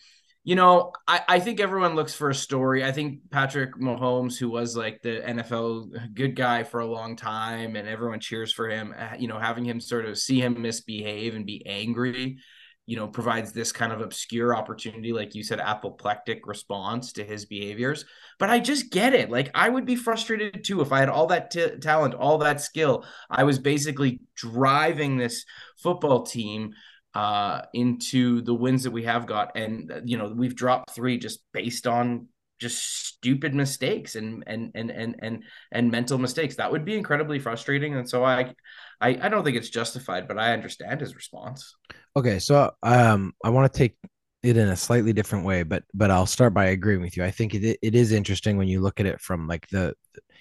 you 0.46 0.54
know, 0.54 0.92
I, 1.08 1.22
I 1.26 1.40
think 1.40 1.58
everyone 1.58 1.96
looks 1.96 2.14
for 2.14 2.30
a 2.30 2.34
story. 2.34 2.84
I 2.84 2.92
think 2.92 3.18
Patrick 3.32 3.74
Mahomes, 3.74 4.38
who 4.38 4.48
was 4.48 4.76
like 4.76 5.02
the 5.02 5.20
NFL 5.26 6.14
good 6.14 6.36
guy 6.36 6.62
for 6.62 6.78
a 6.78 6.86
long 6.86 7.16
time, 7.16 7.74
and 7.74 7.88
everyone 7.88 8.20
cheers 8.20 8.52
for 8.52 8.68
him, 8.68 8.94
uh, 8.96 9.16
you 9.18 9.26
know, 9.26 9.40
having 9.40 9.64
him 9.64 9.80
sort 9.80 10.06
of 10.06 10.16
see 10.16 10.40
him 10.40 10.62
misbehave 10.62 11.34
and 11.34 11.44
be 11.44 11.66
angry, 11.66 12.38
you 12.86 12.94
know, 12.94 13.08
provides 13.08 13.50
this 13.50 13.72
kind 13.72 13.92
of 13.92 14.00
obscure 14.00 14.54
opportunity, 14.54 15.12
like 15.12 15.34
you 15.34 15.42
said, 15.42 15.58
apoplectic 15.58 16.46
response 16.46 17.14
to 17.14 17.24
his 17.24 17.46
behaviors. 17.46 18.04
But 18.38 18.48
I 18.48 18.60
just 18.60 18.92
get 18.92 19.14
it. 19.14 19.32
Like, 19.32 19.50
I 19.52 19.68
would 19.68 19.84
be 19.84 19.96
frustrated 19.96 20.62
too 20.62 20.80
if 20.80 20.92
I 20.92 21.00
had 21.00 21.08
all 21.08 21.26
that 21.26 21.50
t- 21.50 21.76
talent, 21.80 22.14
all 22.14 22.38
that 22.38 22.60
skill. 22.60 23.04
I 23.28 23.42
was 23.42 23.58
basically 23.58 24.20
driving 24.36 25.16
this 25.16 25.44
football 25.76 26.22
team 26.22 26.72
uh, 27.16 27.62
into 27.72 28.42
the 28.42 28.52
wins 28.52 28.82
that 28.82 28.90
we 28.90 29.04
have 29.04 29.26
got. 29.26 29.56
And, 29.56 30.02
you 30.04 30.18
know, 30.18 30.26
we've 30.36 30.54
dropped 30.54 30.94
three 30.94 31.16
just 31.16 31.40
based 31.54 31.86
on 31.86 32.28
just 32.58 33.06
stupid 33.06 33.54
mistakes 33.54 34.16
and 34.16 34.44
and 34.46 34.70
and 34.74 34.90
and 34.90 35.16
and 35.20 35.44
and 35.72 35.90
mental 35.90 36.18
mistakes. 36.18 36.56
That 36.56 36.70
would 36.70 36.84
be 36.84 36.94
incredibly 36.94 37.38
frustrating. 37.38 37.94
And 37.96 38.08
so 38.08 38.22
I, 38.22 38.54
I 39.00 39.08
i 39.22 39.28
don't 39.30 39.44
think 39.44 39.56
it's 39.56 39.68
justified 39.68 40.26
but 40.28 40.38
i 40.38 40.52
understand 40.52 41.00
his 41.00 41.14
response. 41.14 41.74
Okay. 42.14 42.38
So 42.38 42.70
um 42.82 43.32
i 43.44 43.48
want 43.48 43.70
to 43.72 43.78
take 43.78 43.96
it 44.42 44.56
in 44.58 44.68
a 44.68 44.76
slightly 44.76 45.12
different 45.12 45.44
way 45.44 45.64
but 45.64 45.82
but 45.92 46.10
i'll 46.10 46.26
start 46.26 46.52
by 46.52 46.66
agreeing 46.66 47.00
with 47.00 47.16
you. 47.16 47.24
I 47.24 47.30
think 47.30 47.54
it, 47.54 47.78
it 47.80 47.94
is 47.94 48.12
interesting 48.12 48.58
when 48.58 48.68
you 48.68 48.80
look 48.82 49.00
at 49.00 49.06
it 49.06 49.20
from 49.22 49.48
like 49.48 49.66
the 49.68 49.94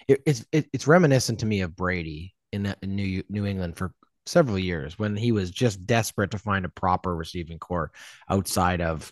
it, 0.09 0.21
it's 0.25 0.45
it, 0.51 0.67
it's 0.73 0.87
reminiscent 0.87 1.39
to 1.39 1.45
me 1.45 1.61
of 1.61 1.75
brady 1.75 2.33
in, 2.51 2.73
in 2.81 2.95
new 2.95 3.23
new 3.29 3.45
england 3.45 3.77
for 3.77 3.93
several 4.25 4.59
years 4.59 4.97
when 4.97 5.15
he 5.15 5.31
was 5.31 5.51
just 5.51 5.85
desperate 5.85 6.31
to 6.31 6.37
find 6.37 6.65
a 6.65 6.69
proper 6.69 7.15
receiving 7.15 7.59
corps 7.59 7.91
outside 8.29 8.81
of 8.81 9.11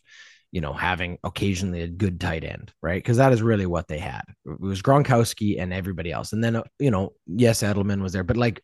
you 0.53 0.61
know, 0.61 0.71
having 0.71 1.17
occasionally 1.23 1.81
a 1.81 1.87
good 1.87 2.21
tight 2.21 2.43
end, 2.43 2.71
right? 2.79 2.99
Because 2.99 3.17
that 3.17 3.33
is 3.33 3.41
really 3.41 3.65
what 3.65 3.87
they 3.87 3.97
had. 3.97 4.21
It 4.45 4.61
was 4.61 4.83
Gronkowski 4.83 5.59
and 5.59 5.73
everybody 5.73 6.11
else. 6.11 6.31
And 6.31 6.43
then, 6.43 6.57
uh, 6.57 6.63
you 6.77 6.91
know, 6.91 7.13
yes, 7.25 7.63
Edelman 7.63 8.03
was 8.03 8.13
there, 8.13 8.23
but 8.23 8.37
like 8.37 8.61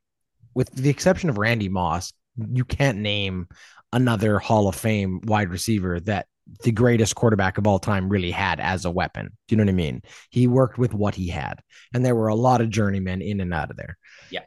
with 0.53 0.69
the 0.71 0.89
exception 0.89 1.31
of 1.31 1.39
Randy 1.39 1.67
Moss, 1.67 2.13
you 2.37 2.63
can't 2.63 2.99
name 2.99 3.47
another 3.91 4.37
Hall 4.37 4.67
of 4.67 4.75
Fame 4.75 5.19
wide 5.23 5.49
receiver 5.49 5.99
that 6.01 6.27
the 6.63 6.71
greatest 6.71 7.15
quarterback 7.15 7.57
of 7.57 7.65
all 7.65 7.79
time 7.79 8.07
really 8.07 8.31
had 8.31 8.59
as 8.59 8.85
a 8.85 8.91
weapon. 8.91 9.35
Do 9.47 9.55
you 9.55 9.57
know 9.57 9.63
what 9.63 9.69
I 9.69 9.73
mean? 9.73 10.03
He 10.29 10.45
worked 10.45 10.77
with 10.77 10.93
what 10.93 11.15
he 11.15 11.27
had, 11.27 11.59
and 11.93 12.05
there 12.05 12.15
were 12.15 12.27
a 12.27 12.35
lot 12.35 12.61
of 12.61 12.69
journeymen 12.69 13.23
in 13.23 13.41
and 13.41 13.53
out 13.53 13.71
of 13.71 13.77
there. 13.77 13.97
Yeah. 14.29 14.41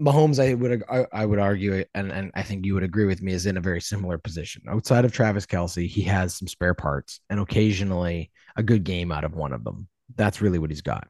Mahomes, 0.00 0.42
I 0.42 0.54
would 0.54 0.82
I, 0.88 1.06
I 1.12 1.26
would 1.26 1.38
argue, 1.38 1.84
and, 1.94 2.10
and 2.10 2.30
I 2.34 2.42
think 2.42 2.66
you 2.66 2.74
would 2.74 2.82
agree 2.82 3.04
with 3.04 3.22
me, 3.22 3.32
is 3.32 3.46
in 3.46 3.56
a 3.56 3.60
very 3.60 3.80
similar 3.80 4.18
position. 4.18 4.62
Outside 4.68 5.04
of 5.04 5.12
Travis 5.12 5.46
Kelce, 5.46 5.88
he 5.88 6.02
has 6.02 6.34
some 6.34 6.48
spare 6.48 6.74
parts 6.74 7.20
and 7.30 7.38
occasionally 7.38 8.30
a 8.56 8.62
good 8.62 8.84
game 8.84 9.12
out 9.12 9.24
of 9.24 9.34
one 9.34 9.52
of 9.52 9.62
them. 9.64 9.88
That's 10.16 10.40
really 10.40 10.58
what 10.58 10.70
he's 10.70 10.82
got. 10.82 11.08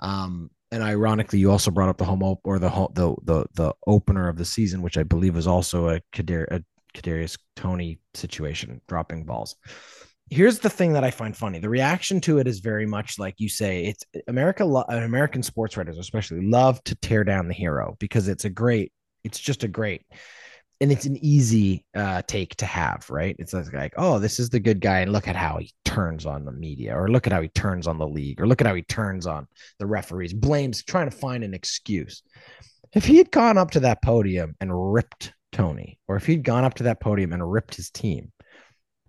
Um, 0.00 0.50
and 0.72 0.82
ironically, 0.82 1.38
you 1.38 1.50
also 1.50 1.70
brought 1.70 1.88
up 1.88 1.98
the 1.98 2.04
home 2.04 2.22
op- 2.22 2.40
or 2.44 2.58
the 2.58 2.68
the 2.94 3.14
the 3.22 3.46
the 3.54 3.74
opener 3.86 4.28
of 4.28 4.36
the 4.36 4.44
season, 4.44 4.82
which 4.82 4.98
I 4.98 5.04
believe 5.04 5.36
was 5.36 5.46
also 5.46 5.90
a 5.90 6.00
Kadarius 6.12 7.38
Toney 7.54 8.00
situation, 8.14 8.80
dropping 8.88 9.24
balls 9.24 9.54
here's 10.30 10.58
the 10.58 10.70
thing 10.70 10.92
that 10.94 11.04
I 11.04 11.10
find 11.10 11.36
funny. 11.36 11.58
The 11.58 11.68
reaction 11.68 12.20
to 12.22 12.38
it 12.38 12.48
is 12.48 12.60
very 12.60 12.86
much 12.86 13.18
like 13.18 13.34
you 13.38 13.48
say. 13.48 13.86
It's 13.86 14.04
America. 14.28 14.64
American 14.64 15.42
sports 15.42 15.76
writers, 15.76 15.98
especially, 15.98 16.46
love 16.46 16.82
to 16.84 16.94
tear 16.96 17.24
down 17.24 17.48
the 17.48 17.54
hero 17.54 17.96
because 17.98 18.28
it's 18.28 18.44
a 18.44 18.50
great. 18.50 18.92
It's 19.24 19.40
just 19.40 19.64
a 19.64 19.68
great, 19.68 20.02
and 20.80 20.92
it's 20.92 21.04
an 21.04 21.16
easy 21.16 21.84
uh, 21.96 22.22
take 22.28 22.54
to 22.56 22.66
have, 22.66 23.06
right? 23.10 23.34
It's 23.40 23.52
like, 23.52 23.94
oh, 23.96 24.20
this 24.20 24.38
is 24.38 24.50
the 24.50 24.60
good 24.60 24.80
guy, 24.80 25.00
and 25.00 25.12
look 25.12 25.26
at 25.26 25.34
how 25.34 25.58
he 25.58 25.72
turns 25.84 26.26
on 26.26 26.44
the 26.44 26.52
media, 26.52 26.96
or 26.96 27.08
look 27.08 27.26
at 27.26 27.32
how 27.32 27.42
he 27.42 27.48
turns 27.48 27.88
on 27.88 27.98
the 27.98 28.06
league, 28.06 28.40
or 28.40 28.46
look 28.46 28.60
at 28.60 28.68
how 28.68 28.74
he 28.74 28.82
turns 28.82 29.26
on 29.26 29.48
the 29.78 29.86
referees. 29.86 30.32
Blames 30.32 30.84
trying 30.84 31.10
to 31.10 31.16
find 31.16 31.42
an 31.42 31.54
excuse. 31.54 32.22
If 32.94 33.04
he 33.04 33.16
had 33.16 33.32
gone 33.32 33.58
up 33.58 33.72
to 33.72 33.80
that 33.80 34.02
podium 34.02 34.54
and 34.60 34.92
ripped 34.92 35.32
Toney, 35.50 35.98
or 36.06 36.16
if 36.16 36.26
he'd 36.26 36.44
gone 36.44 36.64
up 36.64 36.74
to 36.74 36.84
that 36.84 37.00
podium 37.00 37.32
and 37.32 37.50
ripped 37.50 37.74
his 37.74 37.90
team, 37.90 38.30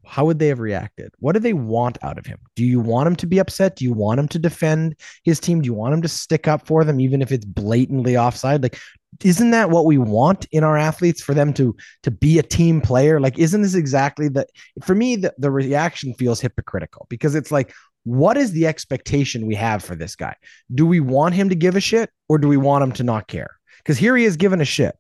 how 0.08 0.26
would 0.26 0.40
they 0.40 0.48
have 0.48 0.60
reacted? 0.60 1.12
What 1.20 1.34
do 1.34 1.40
they 1.40 1.54
want 1.54 1.98
out 2.04 2.18
of 2.18 2.26
him? 2.26 2.40
Do 2.56 2.64
you 2.64 2.80
want 2.80 3.08
him 3.08 3.16
to 3.18 3.28
be 3.28 3.40
upset? 3.40 3.76
Do 3.76 3.86
you 3.86 3.94
want 3.94 4.20
him 4.20 4.28
to 4.30 4.40
defend 4.40 4.96
his 5.24 5.40
team? 5.40 5.62
Do 5.62 5.68
you 5.68 5.74
want 5.74 5.94
him 5.94 6.02
to 6.02 6.08
stick 6.08 6.48
up 6.48 6.66
for 6.66 6.84
them, 6.84 7.00
even 7.00 7.22
if 7.22 7.32
it's 7.32 7.46
blatantly 7.46 8.18
offside? 8.18 8.64
Like, 8.64 8.80
isn't 9.24 9.52
that 9.52 9.70
what 9.70 9.86
we 9.86 9.98
want 9.98 10.46
in 10.52 10.64
our 10.64 10.78
athletes 10.78 11.22
for 11.22 11.34
them 11.34 11.54
to 11.54 11.76
to 12.04 12.12
be 12.12 12.40
a 12.40 12.44
team 12.44 12.82
player? 12.82 13.20
Like, 13.20 13.38
isn't 13.38 13.62
this 13.62 13.76
exactly 13.76 14.30
the 14.30 14.46
For 14.84 14.96
me, 14.96 15.16
the, 15.16 15.34
the 15.38 15.52
reaction 15.52 16.14
feels 16.14 16.42
hypocritical 16.42 17.06
because 17.10 17.36
it's 17.36 17.52
like, 17.52 17.74
what 18.04 18.38
is 18.38 18.52
the 18.52 18.68
expectation 18.68 19.46
we 19.46 19.56
have 19.56 19.84
for 19.84 19.96
this 19.96 20.16
guy? 20.16 20.36
Do 20.74 20.86
we 20.86 21.00
want 21.00 21.36
him 21.36 21.50
to 21.50 21.56
give 21.56 21.76
a 21.76 21.82
shit 21.82 22.10
or 22.30 22.38
do 22.38 22.48
we 22.48 22.58
want 22.58 22.84
him 22.84 22.92
to 22.94 23.04
not 23.04 23.28
care? 23.28 23.52
Because 23.78 23.98
here 23.98 24.16
he 24.16 24.26
is 24.26 24.38
giving 24.38 24.62
a 24.62 24.66
shit 24.66 24.96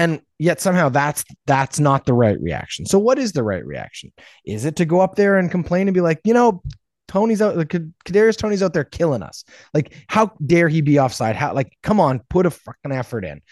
and 0.00 0.22
yet 0.38 0.62
somehow 0.62 0.88
that's 0.88 1.22
that's 1.46 1.78
not 1.78 2.06
the 2.06 2.14
right 2.14 2.40
reaction. 2.40 2.86
So 2.86 2.98
what 2.98 3.18
is 3.18 3.32
the 3.32 3.42
right 3.42 3.64
reaction? 3.64 4.10
Is 4.46 4.64
it 4.64 4.76
to 4.76 4.86
go 4.86 5.00
up 5.00 5.14
there 5.14 5.38
and 5.38 5.50
complain 5.50 5.88
and 5.88 5.94
be 5.94 6.00
like 6.00 6.20
you 6.24 6.32
know 6.32 6.62
Toney's 7.06 7.42
out 7.42 7.56
like 7.56 7.68
Kadarius 7.68 8.38
Toney's 8.38 8.62
out 8.62 8.72
there 8.72 8.84
killing 8.84 9.22
us. 9.22 9.44
Like 9.74 9.92
how 10.08 10.32
dare 10.44 10.68
he 10.70 10.80
be 10.80 10.98
offside? 10.98 11.36
How 11.36 11.52
like 11.52 11.76
come 11.82 12.00
on 12.00 12.20
put 12.30 12.46
a 12.46 12.50
fucking 12.50 12.92
effort 12.92 13.26
in. 13.26 13.42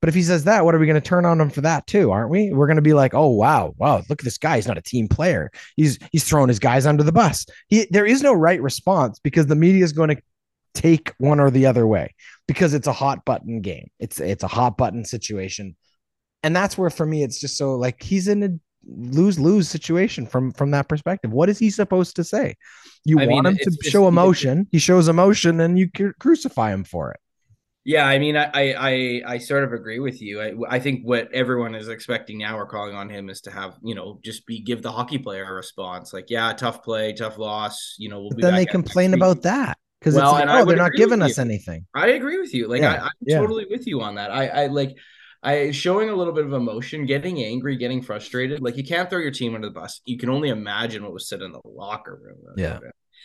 But 0.00 0.08
if 0.08 0.14
he 0.14 0.22
says 0.22 0.44
that 0.44 0.64
what 0.64 0.76
are 0.76 0.78
we 0.78 0.86
going 0.86 1.00
to 1.00 1.00
turn 1.00 1.24
on 1.24 1.40
him 1.40 1.50
for 1.50 1.62
that 1.62 1.88
too 1.88 2.12
aren't 2.12 2.30
we? 2.30 2.52
We're 2.52 2.68
going 2.68 2.76
to 2.76 2.82
be 2.82 2.94
like 2.94 3.12
oh 3.12 3.30
wow 3.30 3.74
wow 3.76 3.96
look 4.08 4.20
at 4.20 4.24
this 4.24 4.38
guy. 4.38 4.56
He's 4.56 4.68
not 4.68 4.78
a 4.78 4.82
team 4.82 5.08
player. 5.08 5.50
He's 5.74 5.98
he's 6.12 6.22
throwing 6.22 6.48
his 6.48 6.60
guys 6.60 6.86
under 6.86 7.02
the 7.02 7.10
bus. 7.10 7.46
He 7.66 7.88
there 7.90 8.06
is 8.06 8.22
no 8.22 8.32
right 8.32 8.62
response 8.62 9.18
because 9.18 9.46
the 9.46 9.56
media 9.56 9.82
is 9.82 9.92
going 9.92 10.14
to 10.14 10.22
take 10.72 11.12
one 11.18 11.40
or 11.40 11.50
the 11.50 11.66
other 11.66 11.84
way 11.84 12.14
because 12.46 12.74
it's 12.74 12.86
a 12.86 12.92
hot 12.92 13.24
button 13.24 13.60
game. 13.60 13.88
It's 13.98 14.20
it's 14.20 14.44
a 14.44 14.48
hot 14.48 14.76
button 14.76 15.04
situation 15.04 15.74
and 16.46 16.54
that's 16.54 16.78
where 16.78 16.90
for 16.90 17.04
me 17.04 17.24
it's 17.24 17.40
just 17.40 17.56
so 17.56 17.74
like 17.74 18.00
he's 18.00 18.28
in 18.28 18.42
a 18.44 18.48
lose 18.86 19.36
lose 19.36 19.68
situation 19.68 20.26
from 20.26 20.52
from 20.52 20.70
that 20.70 20.88
perspective. 20.88 21.32
What 21.32 21.48
is 21.48 21.58
he 21.58 21.70
supposed 21.70 22.14
to 22.16 22.24
say? 22.24 22.54
You 23.04 23.18
I 23.18 23.26
want 23.26 23.46
mean, 23.46 23.54
him 23.54 23.58
to 23.64 23.70
just, 23.70 23.90
show 23.90 24.06
emotion. 24.06 24.68
He 24.70 24.78
shows 24.78 25.08
emotion, 25.08 25.58
and 25.60 25.76
you 25.76 25.90
crucify 26.20 26.72
him 26.72 26.84
for 26.84 27.10
it. 27.10 27.18
Yeah, 27.84 28.06
I 28.06 28.20
mean, 28.20 28.36
I 28.36 28.48
I 28.54 29.22
I 29.26 29.38
sort 29.38 29.64
of 29.64 29.72
agree 29.72 29.98
with 29.98 30.22
you. 30.22 30.40
I, 30.40 30.76
I 30.76 30.78
think 30.78 31.02
what 31.02 31.32
everyone 31.32 31.74
is 31.74 31.88
expecting 31.88 32.38
now 32.38 32.56
or 32.56 32.66
calling 32.66 32.94
on 32.94 33.10
him 33.10 33.28
is 33.28 33.40
to 33.42 33.50
have 33.50 33.74
you 33.82 33.96
know 33.96 34.20
just 34.24 34.46
be 34.46 34.60
give 34.60 34.82
the 34.82 34.92
hockey 34.92 35.18
player 35.18 35.44
a 35.44 35.52
response 35.52 36.12
like 36.12 36.26
yeah, 36.28 36.52
tough 36.52 36.84
play, 36.84 37.12
tough 37.12 37.38
loss. 37.38 37.96
You 37.98 38.08
know, 38.08 38.20
we'll 38.20 38.30
then 38.36 38.54
they 38.54 38.66
complain 38.66 39.14
about 39.14 39.42
that 39.42 39.78
because 40.00 40.14
well, 40.14 40.36
it's 40.36 40.46
like, 40.46 40.62
oh, 40.62 40.64
they're 40.64 40.76
not 40.76 40.92
giving 40.92 41.22
us 41.22 41.38
anything. 41.38 41.86
I 41.92 42.08
agree 42.10 42.38
with 42.38 42.54
you. 42.54 42.68
Like 42.68 42.82
yeah, 42.82 42.92
I, 42.92 43.06
am 43.06 43.10
yeah. 43.22 43.38
totally 43.38 43.66
with 43.68 43.88
you 43.88 44.00
on 44.00 44.14
that. 44.14 44.30
I 44.30 44.46
I 44.46 44.66
like 44.66 44.96
I 45.46 45.70
showing 45.70 46.10
a 46.10 46.14
little 46.14 46.32
bit 46.32 46.44
of 46.44 46.52
emotion, 46.52 47.06
getting 47.06 47.40
angry, 47.40 47.76
getting 47.76 48.02
frustrated. 48.02 48.60
Like 48.60 48.76
you 48.76 48.82
can't 48.82 49.08
throw 49.08 49.20
your 49.20 49.30
team 49.30 49.54
under 49.54 49.68
the 49.68 49.72
bus. 49.74 50.00
You 50.04 50.18
can 50.18 50.28
only 50.28 50.48
imagine 50.48 51.04
what 51.04 51.12
was 51.12 51.28
said 51.28 51.40
in 51.40 51.52
the 51.52 51.60
locker 51.64 52.18
room. 52.20 52.54
Yeah. 52.56 52.80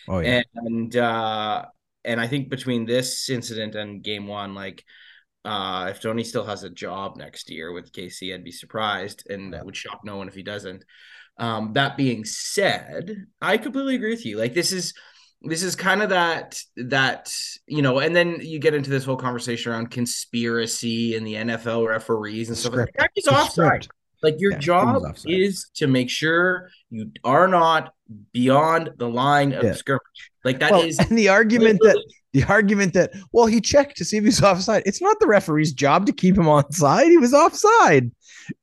Oh 0.07 0.19
yeah. 0.19 0.43
And 0.53 0.95
uh 0.95 1.65
and 2.05 2.21
I 2.21 2.27
think 2.27 2.49
between 2.49 2.86
this 2.86 3.27
incident 3.27 3.73
and 3.73 4.03
game 4.03 4.27
one, 4.27 4.53
like 4.53 4.86
uh 5.45 5.88
if 5.89 5.99
Toney 5.99 6.23
still 6.23 6.45
has 6.45 6.63
a 6.63 6.69
job 6.69 7.17
next 7.17 7.49
year 7.49 7.73
with 7.73 7.91
KC, 7.91 8.36
I'd 8.36 8.43
be 8.43 8.51
surprised. 8.51 9.25
And 9.27 9.55
that 9.55 9.65
would 9.65 9.75
shock 9.75 10.01
no 10.03 10.17
one 10.17 10.27
if 10.27 10.36
he 10.36 10.43
doesn't. 10.43 10.86
Um, 11.38 11.73
that 11.73 11.97
being 11.97 12.23
said, 12.23 13.25
I 13.41 13.57
completely 13.57 13.95
agree 13.95 14.12
with 14.12 14.27
you. 14.27 14.38
Like 14.38 14.53
this 14.53 14.71
is 14.71 14.93
this 15.43 15.63
is 15.63 15.75
kind 15.75 16.04
of 16.04 16.10
that 16.10 16.60
that 16.75 17.34
you 17.67 17.82
know 17.82 17.99
and 17.99 18.15
then 18.15 18.38
you 18.41 18.60
get 18.60 18.73
into 18.73 18.89
this 18.89 19.04
whole 19.04 19.15
conversation 19.15 19.71
around 19.71 19.89
conspiracy 19.89 21.15
and 21.15 21.25
the 21.25 21.34
NFL 21.34 21.88
referees 21.88 22.49
and 22.49 22.58
stuff 22.58 22.73
like 22.73 22.93
that. 22.97 23.10
Offside. 23.32 23.88
Like 24.21 24.36
your 24.38 24.51
yeah, 24.51 24.60
job 24.60 25.04
is 25.25 25.69
to 25.75 25.88
make 25.88 26.10
sure 26.10 26.69
you 26.91 27.12
are 27.23 27.47
not 27.47 27.93
beyond 28.32 28.91
the 28.97 29.10
line 29.10 29.51
of 29.54 29.63
yeah. 29.63 29.73
skirmish. 29.73 30.32
Like 30.43 30.60
that 30.60 30.71
well, 30.71 30.84
is 30.84 30.99
and 31.10 31.17
the 31.17 31.30
argument 31.30 31.80
that 31.82 32.04
the 32.33 32.43
argument 32.45 32.93
that 32.93 33.11
well 33.31 33.45
he 33.45 33.61
checked 33.61 33.97
to 33.97 34.05
see 34.05 34.17
if 34.17 34.23
he's 34.23 34.41
offside. 34.43 34.83
It's 34.85 35.01
not 35.01 35.19
the 35.19 35.27
referee's 35.27 35.73
job 35.73 36.05
to 36.05 36.13
keep 36.13 36.37
him 36.37 36.47
on 36.47 36.71
side. 36.71 37.07
He 37.07 37.17
was 37.17 37.33
offside 37.33 38.11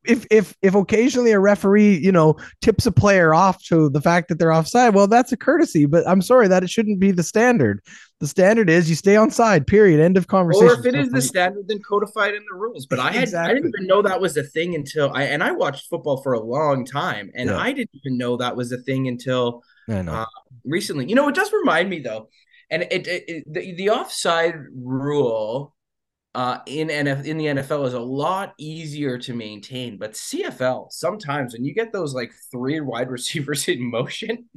if 0.04 0.26
if 0.30 0.54
if 0.62 0.74
occasionally 0.74 1.32
a 1.32 1.40
referee 1.40 1.96
you 1.98 2.12
know 2.12 2.36
tips 2.60 2.86
a 2.86 2.92
player 2.92 3.34
off 3.34 3.62
to 3.64 3.88
the 3.90 4.00
fact 4.00 4.28
that 4.28 4.38
they're 4.38 4.52
offside 4.52 4.94
well 4.94 5.06
that's 5.06 5.32
a 5.32 5.36
courtesy 5.36 5.86
but 5.86 6.06
i'm 6.08 6.22
sorry 6.22 6.48
that 6.48 6.62
it 6.62 6.70
shouldn't 6.70 6.98
be 6.98 7.10
the 7.10 7.22
standard 7.22 7.80
the 8.20 8.26
standard 8.26 8.68
is 8.68 8.88
you 8.88 8.96
stay 8.96 9.16
on 9.16 9.30
side 9.30 9.66
period 9.66 10.00
end 10.00 10.16
of 10.16 10.26
conversation 10.26 10.68
or 10.68 10.80
if 10.80 10.86
it 10.86 10.94
is 10.94 11.10
the 11.10 11.22
standard 11.22 11.66
then 11.68 11.80
codified 11.80 12.34
in 12.34 12.42
the 12.50 12.56
rules 12.56 12.86
but 12.86 12.98
i 12.98 13.10
had 13.10 13.24
exactly. 13.24 13.50
i 13.50 13.54
didn't 13.54 13.72
even 13.76 13.86
know 13.86 14.02
that 14.02 14.20
was 14.20 14.36
a 14.36 14.42
thing 14.42 14.74
until 14.74 15.12
i 15.14 15.24
and 15.24 15.42
i 15.42 15.52
watched 15.52 15.88
football 15.88 16.22
for 16.22 16.32
a 16.32 16.40
long 16.40 16.84
time 16.84 17.30
and 17.34 17.50
yeah. 17.50 17.58
i 17.58 17.72
didn't 17.72 17.90
even 17.94 18.18
know 18.18 18.36
that 18.36 18.56
was 18.56 18.72
a 18.72 18.78
thing 18.78 19.08
until 19.08 19.62
uh, 19.88 20.26
recently 20.64 21.06
you 21.08 21.14
know 21.14 21.28
it 21.28 21.34
does 21.34 21.52
remind 21.52 21.88
me 21.88 22.00
though 22.00 22.28
and 22.70 22.82
it, 22.82 23.06
it, 23.06 23.44
the, 23.52 23.74
the 23.74 23.90
offside 23.90 24.54
rule 24.74 25.74
uh, 26.34 26.58
in 26.66 26.88
NF 26.88 27.24
in 27.24 27.38
the 27.38 27.46
NFL 27.46 27.86
is 27.86 27.94
a 27.94 28.00
lot 28.00 28.54
easier 28.58 29.18
to 29.18 29.34
maintain. 29.34 29.98
But 29.98 30.12
CFL, 30.12 30.92
sometimes 30.92 31.52
when 31.52 31.64
you 31.64 31.74
get 31.74 31.92
those 31.92 32.14
like 32.14 32.32
three 32.52 32.80
wide 32.80 33.10
receivers 33.10 33.66
in 33.66 33.82
motion, 33.82 34.48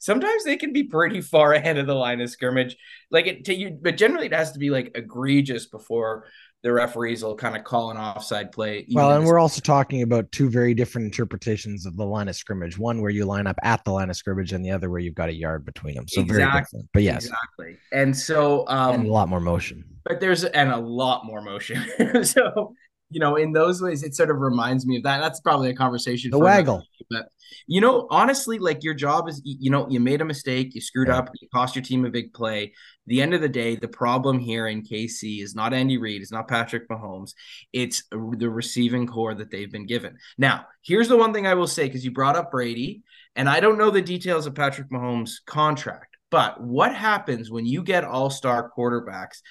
sometimes 0.00 0.44
they 0.44 0.56
can 0.56 0.72
be 0.72 0.84
pretty 0.84 1.20
far 1.20 1.54
ahead 1.54 1.78
of 1.78 1.86
the 1.86 1.94
line 1.94 2.20
of 2.20 2.30
scrimmage. 2.30 2.76
Like 3.10 3.26
it 3.26 3.44
to 3.46 3.54
you, 3.54 3.78
but 3.80 3.96
generally 3.96 4.26
it 4.26 4.34
has 4.34 4.52
to 4.52 4.58
be 4.58 4.70
like 4.70 4.90
egregious 4.94 5.66
before 5.66 6.26
the 6.62 6.72
referees 6.72 7.22
will 7.22 7.34
kind 7.34 7.56
of 7.56 7.64
call 7.64 7.90
an 7.90 7.96
offside 7.96 8.52
play. 8.52 8.86
Well, 8.92 9.12
and 9.12 9.24
we're 9.24 9.38
also 9.38 9.60
talking 9.60 10.02
about 10.02 10.30
two 10.30 10.50
very 10.50 10.74
different 10.74 11.06
interpretations 11.06 11.86
of 11.86 11.96
the 11.96 12.04
line 12.04 12.28
of 12.28 12.36
scrimmage. 12.36 12.78
One 12.78 13.00
where 13.00 13.10
you 13.10 13.24
line 13.24 13.46
up 13.46 13.56
at 13.62 13.82
the 13.84 13.92
line 13.92 14.10
of 14.10 14.16
scrimmage, 14.16 14.52
and 14.52 14.64
the 14.64 14.70
other 14.70 14.90
where 14.90 15.00
you've 15.00 15.14
got 15.14 15.30
a 15.30 15.34
yard 15.34 15.64
between 15.64 15.94
them. 15.94 16.06
So 16.06 16.20
exactly. 16.20 16.44
very 16.44 16.60
different. 16.60 16.88
But 16.92 17.02
yes, 17.02 17.24
exactly. 17.24 17.78
And 17.92 18.16
so, 18.16 18.66
um, 18.68 18.94
and 18.96 19.06
a 19.06 19.12
lot 19.12 19.28
more 19.28 19.40
motion. 19.40 19.84
But 20.04 20.20
there's 20.20 20.44
and 20.44 20.70
a 20.70 20.76
lot 20.76 21.24
more 21.24 21.40
motion. 21.40 21.82
so 22.24 22.74
you 23.10 23.20
know, 23.20 23.36
in 23.36 23.52
those 23.52 23.82
ways, 23.82 24.02
it 24.02 24.14
sort 24.14 24.30
of 24.30 24.38
reminds 24.38 24.86
me 24.86 24.96
of 24.98 25.02
that. 25.02 25.20
That's 25.20 25.40
probably 25.40 25.70
a 25.70 25.74
conversation. 25.74 26.30
The 26.30 26.38
waggle. 26.38 26.84
but 27.10 27.28
you 27.66 27.80
know, 27.80 28.06
honestly, 28.10 28.58
like 28.58 28.84
your 28.84 28.94
job 28.94 29.28
is, 29.28 29.40
you 29.44 29.70
know, 29.70 29.88
you 29.90 29.98
made 30.00 30.20
a 30.20 30.24
mistake, 30.24 30.74
you 30.74 30.80
screwed 30.80 31.08
yeah. 31.08 31.18
up, 31.18 31.30
you 31.40 31.48
cost 31.52 31.74
your 31.74 31.82
team 31.82 32.04
a 32.04 32.10
big 32.10 32.32
play. 32.32 32.72
The 33.10 33.20
end 33.20 33.34
of 33.34 33.42
the 33.42 33.48
day, 33.48 33.76
the 33.76 33.88
problem 33.88 34.38
here 34.38 34.68
in 34.68 34.82
KC 34.82 35.42
is 35.42 35.54
not 35.54 35.74
Andy 35.74 35.98
Reid, 35.98 36.22
it's 36.22 36.32
not 36.32 36.48
Patrick 36.48 36.88
Mahomes, 36.88 37.34
it's 37.72 38.04
the 38.10 38.48
receiving 38.48 39.06
corps 39.06 39.34
that 39.34 39.50
they've 39.50 39.70
been 39.70 39.86
given. 39.86 40.16
Now, 40.38 40.64
here's 40.80 41.08
the 41.08 41.18
one 41.18 41.34
thing 41.34 41.46
I 41.46 41.54
will 41.54 41.66
say 41.66 41.86
because 41.86 42.04
you 42.04 42.12
brought 42.12 42.36
up 42.36 42.50
Brady, 42.50 43.02
and 43.36 43.48
I 43.48 43.60
don't 43.60 43.76
know 43.76 43.90
the 43.90 44.00
details 44.00 44.46
of 44.46 44.54
Patrick 44.54 44.90
Mahomes' 44.90 45.44
contract, 45.44 46.16
but 46.30 46.62
what 46.62 46.94
happens 46.94 47.50
when 47.50 47.66
you 47.66 47.82
get 47.82 48.04
all-star 48.04 48.70
quarterbacks? 48.74 49.42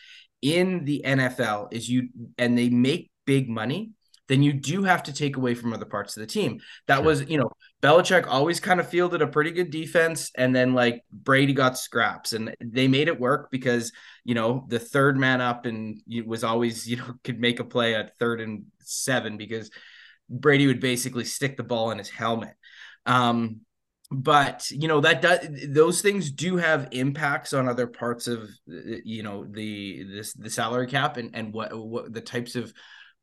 in 0.41 0.86
the 0.86 1.02
NFL 1.06 1.74
is 1.74 1.89
you 1.89 2.10
and 2.38 2.58
they 2.58 2.69
make 2.69 3.12
big 3.26 3.50
money 3.50 3.91
then 4.30 4.44
you 4.44 4.54
do 4.54 4.84
have 4.84 5.04
to 5.04 5.13
take 5.13 5.36
away 5.36 5.56
from 5.56 5.74
other 5.74 5.86
parts 5.86 6.15
of 6.15 6.22
the 6.22 6.28
team. 6.28 6.62
That 6.88 6.98
sure. 6.98 7.06
was, 7.06 7.28
you 7.28 7.39
know, 7.39 7.52
Belichick 7.82 8.28
always 8.28 8.60
kind 8.60 8.80
of 8.80 8.88
fielded 8.88 9.22
a 9.22 9.28
pretty 9.28 9.52
good 9.52 9.72
defense, 9.72 10.32
and 10.36 10.56
then 10.56 10.74
like 10.74 11.04
Brady 11.12 11.54
got 11.54 11.78
scraps, 11.78 12.34
and 12.34 12.56
they 12.62 12.88
made 12.88 13.08
it 13.08 13.20
work 13.20 13.50
because 13.52 13.92
you 14.24 14.36
know 14.36 14.65
the 14.70 14.80
third 14.80 15.18
man 15.18 15.42
up 15.42 15.65
and 15.65 16.00
was 16.26 16.44
always 16.44 16.88
you 16.89 16.98
know 16.98 17.15
could 17.24 17.39
make 17.39 17.60
a 17.60 17.65
play 17.65 17.96
at 17.96 18.18
third 18.20 18.39
and 18.39 18.65
seven 18.82 19.36
because 19.36 19.72
Brady 20.30 20.68
would 20.68 20.80
basically 20.80 21.26
stick 21.26 21.58
the 21.58 21.63
ball 21.63 21.92
in 21.92 21.98
his 21.98 22.10
helmet. 22.10 22.54
Um, 23.06 23.62
but 24.12 24.70
you 24.72 24.88
know 24.88 25.02
that 25.02 25.22
does 25.22 25.48
those 25.68 26.02
things 26.02 26.32
do 26.32 26.58
have 26.58 26.88
impacts 26.92 27.54
on 27.54 27.68
other 27.68 27.88
parts 27.88 28.28
of 28.28 28.50
you 28.68 29.24
know 29.24 29.46
the 29.46 30.04
this 30.04 30.34
the 30.34 30.50
salary 30.50 30.88
cap 30.88 31.18
and 31.18 31.32
and 31.36 31.54
what 31.54 31.76
what 31.78 32.12
the 32.12 32.22
types 32.22 32.56
of 32.56 32.74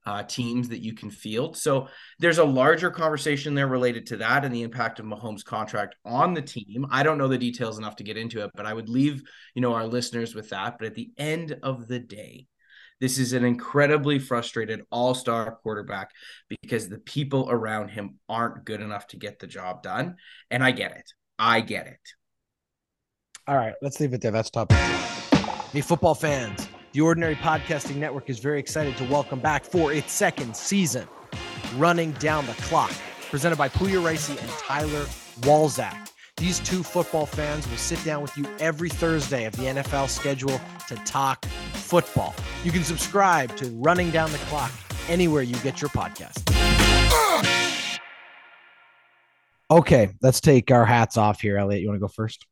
uh, 0.06 0.22
teams 0.22 0.68
that 0.68 0.82
you 0.82 0.94
can 0.94 1.10
field. 1.10 1.56
So 1.56 1.88
there's 2.18 2.38
a 2.38 2.44
larger 2.44 2.90
conversation 2.90 3.54
there 3.54 3.66
related 3.66 4.06
to 4.06 4.16
that 4.18 4.44
and 4.44 4.54
the 4.54 4.62
impact 4.62 5.00
of 5.00 5.06
Mahomes' 5.06 5.44
contract 5.44 5.96
on 6.04 6.32
the 6.32 6.42
team. 6.42 6.86
I 6.90 7.02
don't 7.02 7.18
know 7.18 7.28
the 7.28 7.36
details 7.36 7.78
enough 7.78 7.96
to 7.96 8.04
get 8.04 8.16
into 8.16 8.42
it, 8.44 8.50
but 8.54 8.66
I 8.66 8.72
would 8.72 8.88
leave 8.88 9.22
you 9.54 9.62
know 9.62 9.74
our 9.74 9.86
listeners 9.86 10.34
with 10.34 10.50
that. 10.50 10.78
But 10.78 10.86
at 10.86 10.94
the 10.94 11.10
end 11.18 11.58
of 11.62 11.88
the 11.88 11.98
day, 11.98 12.46
this 13.00 13.18
is 13.18 13.32
an 13.32 13.44
incredibly 13.44 14.18
frustrated 14.18 14.82
all-star 14.90 15.58
quarterback 15.62 16.12
because 16.48 16.88
the 16.88 16.98
people 16.98 17.48
around 17.50 17.88
him 17.88 18.18
aren't 18.28 18.64
good 18.64 18.80
enough 18.80 19.06
to 19.08 19.18
get 19.18 19.38
the 19.38 19.46
job 19.46 19.82
done, 19.82 20.16
and 20.50 20.64
I 20.64 20.70
get 20.70 20.92
it. 20.92 21.12
I 21.38 21.60
get 21.60 21.88
it. 21.88 22.00
All 23.48 23.56
right, 23.56 23.74
let's 23.82 24.00
leave 24.00 24.14
it 24.14 24.22
there. 24.22 24.30
That's 24.30 24.50
top. 24.50 24.72
Hey, 24.72 25.80
football 25.80 26.14
fans. 26.14 26.68
The 26.96 27.02
Ordinary 27.02 27.34
Podcasting 27.34 27.96
Network 27.96 28.30
is 28.30 28.38
very 28.38 28.58
excited 28.58 28.96
to 28.96 29.04
welcome 29.04 29.38
back 29.38 29.66
for 29.66 29.92
its 29.92 30.14
second 30.14 30.56
season, 30.56 31.06
Running 31.76 32.12
Down 32.12 32.46
the 32.46 32.54
Clock, 32.54 32.90
presented 33.28 33.56
by 33.56 33.68
Puya 33.68 34.02
Ricey 34.02 34.40
and 34.40 34.50
Tyler 34.52 35.04
Walzak. 35.40 36.08
These 36.38 36.58
two 36.60 36.82
football 36.82 37.26
fans 37.26 37.68
will 37.68 37.76
sit 37.76 38.02
down 38.02 38.22
with 38.22 38.34
you 38.38 38.46
every 38.60 38.88
Thursday 38.88 39.44
of 39.44 39.54
the 39.56 39.64
NFL 39.64 40.08
schedule 40.08 40.58
to 40.88 40.94
talk 41.04 41.44
football. 41.74 42.34
You 42.64 42.72
can 42.72 42.82
subscribe 42.82 43.54
to 43.58 43.66
Running 43.72 44.10
Down 44.10 44.32
the 44.32 44.38
Clock 44.38 44.72
anywhere 45.06 45.42
you 45.42 45.56
get 45.56 45.82
your 45.82 45.90
podcast. 45.90 46.46
Okay, 49.70 50.08
let's 50.22 50.40
take 50.40 50.70
our 50.70 50.86
hats 50.86 51.18
off 51.18 51.42
here. 51.42 51.58
Elliot, 51.58 51.82
you 51.82 51.88
want 51.88 51.96
to 51.96 52.00
go 52.00 52.08
first? 52.08 52.46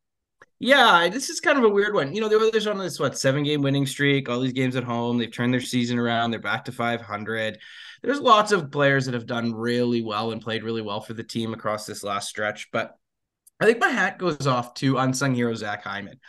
Yeah, 0.61 1.09
this 1.09 1.31
is 1.31 1.40
kind 1.40 1.59
of 1.59 1.64
a 1.64 1.69
weird 1.69 1.95
one. 1.95 2.14
You 2.14 2.21
know, 2.21 2.29
the 2.29 2.37
Oilers 2.37 2.67
on 2.67 2.79
this 2.79 3.01
what 3.01 3.19
seven 3.19 3.43
game 3.43 3.61
winning 3.61 3.87
streak, 3.87 4.29
all 4.29 4.40
these 4.40 4.53
games 4.53 4.77
at 4.77 4.85
home. 4.85 5.19
They've 5.19 5.33
turned 5.33 5.53
their 5.53 5.61
season 5.61 5.99
around. 5.99 6.31
They're 6.31 6.40
back 6.40 6.64
to 6.67 6.73
500. 6.73 7.59
There's 8.03 8.21
lots 8.21 8.53
of 8.53 8.71
players 8.71 9.07
that 9.07 9.14
have 9.14 9.27
done 9.27 9.53
really 9.53 10.03
well 10.03 10.31
and 10.31 10.40
played 10.40 10.62
really 10.62 10.83
well 10.83 11.01
for 11.01 11.14
the 11.14 11.25
team 11.25 11.53
across 11.53 11.87
this 11.87 12.05
last 12.05 12.29
stretch. 12.29 12.71
But 12.71 12.97
I 13.61 13.67
think 13.67 13.81
my 13.81 13.88
hat 13.88 14.19
goes 14.19 14.47
off 14.47 14.75
to 14.75 14.99
unsung 14.99 15.35
hero 15.35 15.55
Zach 15.55 15.83
Hyman. 15.83 16.21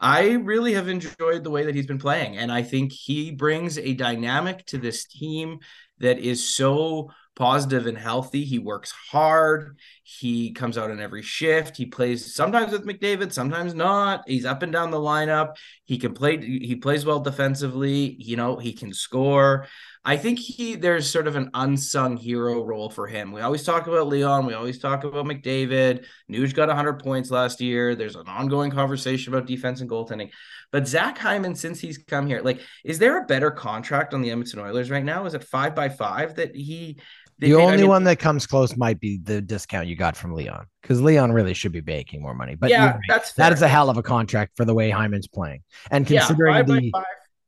I 0.00 0.32
really 0.32 0.74
have 0.74 0.88
enjoyed 0.88 1.42
the 1.42 1.50
way 1.50 1.64
that 1.64 1.74
he's 1.74 1.86
been 1.86 1.98
playing, 1.98 2.36
and 2.36 2.52
I 2.52 2.62
think 2.62 2.92
he 2.92 3.32
brings 3.32 3.78
a 3.78 3.94
dynamic 3.94 4.64
to 4.66 4.78
this 4.78 5.06
team 5.06 5.58
that 5.98 6.20
is 6.20 6.48
so 6.48 7.10
positive 7.38 7.86
and 7.86 7.96
healthy. 7.96 8.44
He 8.44 8.58
works 8.58 8.90
hard. 8.90 9.78
He 10.02 10.50
comes 10.52 10.76
out 10.76 10.90
in 10.90 11.00
every 11.00 11.22
shift. 11.22 11.76
He 11.76 11.86
plays 11.86 12.34
sometimes 12.34 12.72
with 12.72 12.84
McDavid, 12.84 13.32
sometimes 13.32 13.74
not. 13.74 14.24
He's 14.26 14.44
up 14.44 14.62
and 14.64 14.72
down 14.72 14.90
the 14.90 14.98
lineup. 14.98 15.54
He 15.84 15.98
can 15.98 16.14
play. 16.14 16.36
He 16.38 16.74
plays 16.74 17.06
well 17.06 17.20
defensively. 17.20 18.16
You 18.18 18.36
know, 18.36 18.56
he 18.56 18.72
can 18.72 18.92
score. 18.92 19.66
I 20.04 20.16
think 20.16 20.38
he 20.38 20.74
there's 20.74 21.08
sort 21.08 21.26
of 21.26 21.36
an 21.36 21.50
unsung 21.54 22.16
hero 22.16 22.64
role 22.64 22.90
for 22.90 23.06
him. 23.06 23.30
We 23.30 23.40
always 23.40 23.62
talk 23.62 23.86
about 23.86 24.08
Leon. 24.08 24.46
We 24.46 24.54
always 24.54 24.78
talk 24.78 25.04
about 25.04 25.26
McDavid. 25.26 26.06
Nuge 26.30 26.54
got 26.54 26.68
100 26.68 27.02
points 27.02 27.30
last 27.30 27.60
year. 27.60 27.94
There's 27.94 28.16
an 28.16 28.26
ongoing 28.26 28.70
conversation 28.70 29.32
about 29.32 29.46
defense 29.46 29.80
and 29.80 29.90
goaltending. 29.90 30.30
But 30.70 30.86
Zach 30.86 31.16
Hyman, 31.16 31.54
since 31.54 31.80
he's 31.80 31.98
come 31.98 32.26
here, 32.26 32.42
like, 32.42 32.60
is 32.84 32.98
there 32.98 33.18
a 33.18 33.26
better 33.26 33.50
contract 33.50 34.12
on 34.12 34.20
the 34.20 34.30
Edmonton 34.30 34.60
Oilers 34.60 34.90
right 34.90 35.04
now? 35.04 35.24
Is 35.24 35.34
it 35.34 35.44
five 35.44 35.74
by 35.74 35.88
five 35.88 36.34
that 36.36 36.54
he 36.54 36.98
the 37.38 37.54
only 37.54 37.74
I 37.74 37.76
mean, 37.76 37.88
one 37.88 38.04
that 38.04 38.18
comes 38.18 38.46
close 38.46 38.76
might 38.76 38.98
be 38.98 39.18
the 39.18 39.40
discount 39.40 39.86
you 39.86 39.94
got 39.94 40.16
from 40.16 40.32
Leon, 40.32 40.66
because 40.82 41.00
Leon 41.00 41.32
really 41.32 41.54
should 41.54 41.72
be 41.72 41.80
making 41.80 42.20
more 42.20 42.34
money. 42.34 42.56
But 42.56 42.70
yeah, 42.70 42.92
right. 42.92 43.00
that's 43.08 43.30
fair. 43.30 43.44
that 43.44 43.52
is 43.52 43.62
a 43.62 43.68
hell 43.68 43.90
of 43.90 43.96
a 43.96 44.02
contract 44.02 44.56
for 44.56 44.64
the 44.64 44.74
way 44.74 44.90
Hyman's 44.90 45.28
playing, 45.28 45.62
and 45.90 46.06
considering 46.06 46.56
yeah, 46.56 46.62
the 46.62 46.92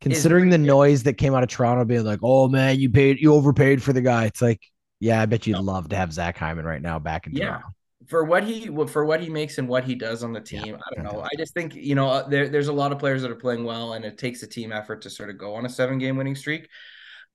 considering 0.00 0.50
the 0.50 0.59
noise 0.59 1.03
that 1.03 1.14
came 1.14 1.35
out 1.35 1.42
of 1.42 1.48
Toronto, 1.48 1.85
being 1.85 2.05
like, 2.05 2.20
"Oh 2.22 2.48
man, 2.48 2.79
you 2.79 2.88
paid, 2.88 3.20
you 3.20 3.35
overpaid 3.35 3.83
for 3.83 3.92
the 3.92 4.00
guy." 4.00 4.26
It's 4.26 4.40
like, 4.40 4.62
yeah, 5.00 5.20
I 5.22 5.26
bet 5.26 5.46
you'd 5.46 5.59
love 5.59 5.88
to 5.88 5.96
have 5.96 6.12
Zach 6.12 6.37
Hyman 6.38 6.64
right 6.64 6.83
now 6.83 7.00
back 7.00 7.26
in 7.26 7.35
yeah. 7.35 7.46
Toronto. 7.46 7.66
For 8.07 8.24
what 8.24 8.44
he 8.44 8.66
for 8.87 9.05
what 9.05 9.20
he 9.20 9.29
makes 9.29 9.59
and 9.59 9.68
what 9.68 9.85
he 9.85 9.96
does 9.96 10.22
on 10.22 10.33
the 10.33 10.40
team, 10.40 10.66
yeah, 10.66 10.76
I 10.76 10.94
don't 10.94 11.05
know. 11.05 11.20
I 11.20 11.37
just 11.37 11.53
think 11.53 11.74
you 11.74 11.96
know 11.96 12.29
there, 12.29 12.48
there's 12.48 12.68
a 12.68 12.72
lot 12.72 12.92
of 12.92 12.98
players 13.00 13.22
that 13.22 13.31
are 13.31 13.37
playing 13.37 13.64
well, 13.64 13.94
and 13.94 14.05
it 14.05 14.18
takes 14.18 14.42
a 14.42 14.46
team 14.46 14.70
effort 14.70 15.03
to 15.03 15.11
sort 15.11 15.31
of 15.31 15.38
go 15.38 15.55
on 15.55 15.66
a 15.66 15.68
seven 15.68 15.98
game 15.98 16.16
winning 16.16 16.37
streak. 16.37 16.68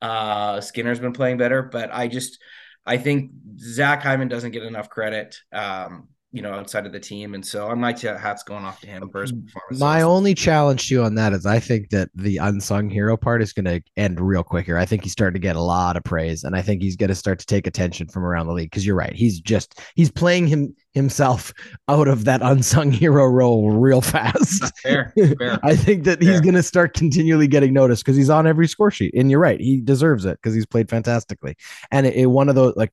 Uh, 0.02 0.62
Skinner's 0.62 1.00
been 1.00 1.14
playing 1.14 1.38
better, 1.38 1.62
but 1.64 1.90
I 1.94 2.08
just 2.08 2.40
I 2.86 2.98
think 2.98 3.32
Zach 3.58 4.02
Hyman 4.04 4.28
doesn't 4.28 4.52
get 4.52 4.64
enough 4.64 4.90
credit. 4.90 5.38
Um, 5.52 6.10
you 6.36 6.42
know, 6.42 6.52
outside 6.52 6.86
of 6.86 6.92
the 6.92 7.00
team. 7.00 7.34
And 7.34 7.46
so 7.46 7.70
I'm 7.70 7.80
my 7.80 7.94
hat's 7.98 8.44
going 8.44 8.66
off 8.66 8.82
to 8.82 8.88
him 8.88 9.10
for 9.10 9.22
his 9.22 9.32
performance. 9.32 9.80
My 9.80 10.02
only 10.02 10.36
challenge 10.36 10.90
to 10.90 10.96
you 10.96 11.04
on 11.04 11.16
that 11.16 11.32
is 11.32 11.46
I 11.46 11.62
think 11.62 11.92
that 11.92 12.10
the 12.14 12.38
unsung 12.38 12.90
hero 12.90 13.16
part 13.16 13.42
is 13.42 13.54
going 13.54 13.64
to 13.64 13.82
end 13.96 14.20
real 14.20 14.44
quick 14.44 14.66
here. 14.66 14.78
I 14.78 14.84
think 14.84 15.04
he's 15.04 15.14
starting 15.14 15.42
to 15.42 15.48
get 15.48 15.56
a 15.56 15.62
lot 15.62 15.96
of 15.96 16.04
praise, 16.04 16.44
and 16.44 16.54
I 16.54 16.62
think 16.62 16.82
he's 16.82 16.98
going 16.98 17.08
to 17.08 17.16
start 17.16 17.40
to 17.40 17.46
take 17.46 17.68
attention 17.68 18.10
from 18.10 18.26
around 18.26 18.48
the 18.48 18.54
league 18.54 18.70
because 18.70 18.86
you're 18.86 18.98
right. 18.98 19.14
He's 19.14 19.40
just 19.40 19.80
he's 19.96 20.12
playing 20.12 20.48
him 20.48 20.76
himself 20.96 21.54
out 21.88 22.08
of 22.08 22.26
that 22.26 22.42
unsung 22.42 22.92
hero 22.92 23.26
role 23.26 23.72
real 23.72 24.02
fast. 24.02 24.76
Fair, 24.80 25.14
fair. 25.38 25.60
I 25.62 25.76
think 25.76 26.06
that 26.06 26.20
fair. 26.20 26.32
he's 26.32 26.42
going 26.42 26.56
to 26.56 26.64
start 26.64 26.94
continually 26.94 27.48
getting 27.48 27.74
noticed 27.74 28.04
because 28.04 28.18
he's 28.18 28.30
on 28.30 28.48
every 28.48 28.68
score 28.68 28.90
sheet. 28.90 29.14
And 29.14 29.30
you're 29.30 29.40
right, 29.40 29.60
he 29.60 29.82
deserves 29.82 30.26
it 30.26 30.40
because 30.42 30.56
he's 30.56 30.66
played 30.66 30.90
fantastically. 30.90 31.56
And 31.92 32.08
it, 32.08 32.16
it, 32.16 32.26
one 32.28 32.50
of 32.50 32.56
those 32.56 32.76
like 32.76 32.92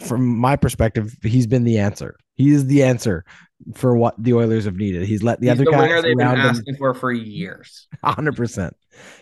from 0.00 0.36
my 0.36 0.56
perspective, 0.56 1.16
he's 1.22 1.46
been 1.46 1.64
the 1.64 1.78
answer. 1.78 2.16
He 2.34 2.50
is 2.50 2.66
the 2.66 2.82
answer 2.82 3.24
for 3.74 3.96
what 3.96 4.14
the 4.18 4.34
Oilers 4.34 4.64
have 4.64 4.76
needed. 4.76 5.06
He's 5.06 5.22
let 5.22 5.40
the 5.40 5.46
he's 5.46 5.52
other 5.52 5.64
the 5.64 5.70
guys 5.70 6.02
they've 6.02 6.16
been 6.16 6.26
asking 6.26 6.74
him. 6.74 6.76
for 6.76 6.94
for 6.94 7.12
years. 7.12 7.88
hundred 8.04 8.36
percent. 8.36 8.76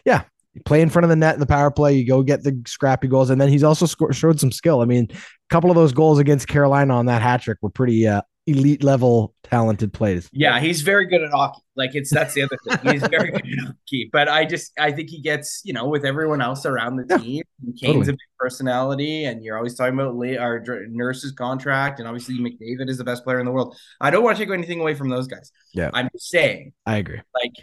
Yeah, 0.05 0.23
you 0.55 0.61
play 0.65 0.83
in 0.83 0.91
front 0.91 1.05
of 1.05 1.09
the 1.09 1.17
net 1.17 1.35
in 1.35 1.41
the 1.41 1.47
power 1.47 1.71
play. 1.71 1.95
You 1.95 2.07
go 2.07 2.23
get 2.23 2.43
the 2.43 2.61
scrappy 2.67 3.09
goals, 3.09 3.31
and 3.31 3.41
then 3.41 3.49
he's 3.49 3.65
also 3.65 3.87
scored, 3.87 4.15
showed 4.15 4.39
some 4.39 4.53
skill. 4.53 4.81
I 4.81 4.85
mean, 4.85 5.09
a 5.11 5.17
couple 5.49 5.71
of 5.71 5.77
those 5.77 5.93
goals 5.93 6.19
against 6.19 6.49
Carolina 6.49 6.95
on 6.95 7.07
that 7.07 7.23
hat 7.23 7.43
trick 7.43 7.59
were 7.63 7.71
pretty 7.71 8.07
uh, 8.07 8.23
elite 8.47 8.83
level 8.83 9.35
talented 9.45 9.93
plays. 9.93 10.29
Yeah, 10.33 10.61
he's 10.61 10.83
very 10.83 11.07
good 11.07 11.23
at 11.23 11.31
hockey. 11.31 11.63
Like 11.75 11.95
it's 11.95 12.11
that's 12.11 12.35
the 12.35 12.43
other 12.43 12.59
thing. 12.69 12.93
He's 12.93 13.07
very 13.07 13.31
good 13.31 13.47
at 13.47 13.67
hockey. 13.67 14.11
But 14.13 14.29
I 14.29 14.45
just 14.45 14.73
I 14.79 14.93
think 14.93 15.09
he 15.09 15.21
gets, 15.21 15.63
you 15.65 15.73
know, 15.73 15.89
with 15.89 16.05
everyone 16.05 16.43
else 16.43 16.67
around 16.67 16.97
the 16.97 17.19
team. 17.19 17.45
Yeah, 17.63 17.73
Kane's 17.81 17.81
totally. 17.81 18.09
a 18.09 18.13
big 18.13 18.19
personality, 18.39 19.25
and 19.25 19.43
you're 19.43 19.57
always 19.57 19.75
talking 19.75 19.95
about 19.95 20.15
our 20.39 20.63
nurse's 20.89 21.33
contract, 21.33 21.99
and 21.99 22.09
obviously 22.09 22.39
McDavid 22.39 22.89
is 22.91 22.99
the 22.99 23.05
best 23.05 23.25
player 23.25 23.41
in 23.41 23.47
the 23.47 23.53
world. 23.53 23.77
I 24.01 24.11
don't 24.11 24.23
want 24.23 24.37
to 24.37 24.45
take 24.45 24.53
anything 24.53 24.81
away 24.81 24.95
from 24.95 25.09
those 25.09 25.27
guys. 25.27 25.51
Yeah. 25.73 25.91
I'm 25.95 26.09
just 26.13 26.29
saying. 26.29 26.73
I 26.85 26.97
agree. 26.97 27.21
Like 27.35 27.55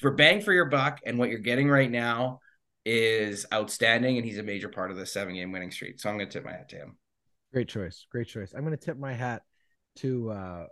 for 0.00 0.12
bang 0.12 0.40
for 0.40 0.52
your 0.52 0.66
buck 0.66 1.00
and 1.04 1.18
what 1.18 1.30
you're 1.30 1.38
getting 1.38 1.68
right 1.68 1.90
now 1.90 2.40
is 2.84 3.46
outstanding, 3.52 4.16
and 4.16 4.24
he's 4.24 4.38
a 4.38 4.42
major 4.42 4.68
part 4.68 4.90
of 4.90 4.96
the 4.96 5.06
seven 5.06 5.34
game 5.34 5.52
winning 5.52 5.70
streak. 5.70 5.98
So 5.98 6.08
I'm 6.08 6.16
gonna 6.16 6.30
tip 6.30 6.44
my 6.44 6.52
hat 6.52 6.68
to 6.70 6.76
him. 6.76 6.96
Great 7.52 7.68
choice. 7.68 8.06
Great 8.10 8.28
choice. 8.28 8.52
I'm 8.54 8.64
gonna 8.64 8.76
tip 8.76 8.98
my 8.98 9.12
hat 9.12 9.42
to 9.96 10.30
uh 10.30 10.66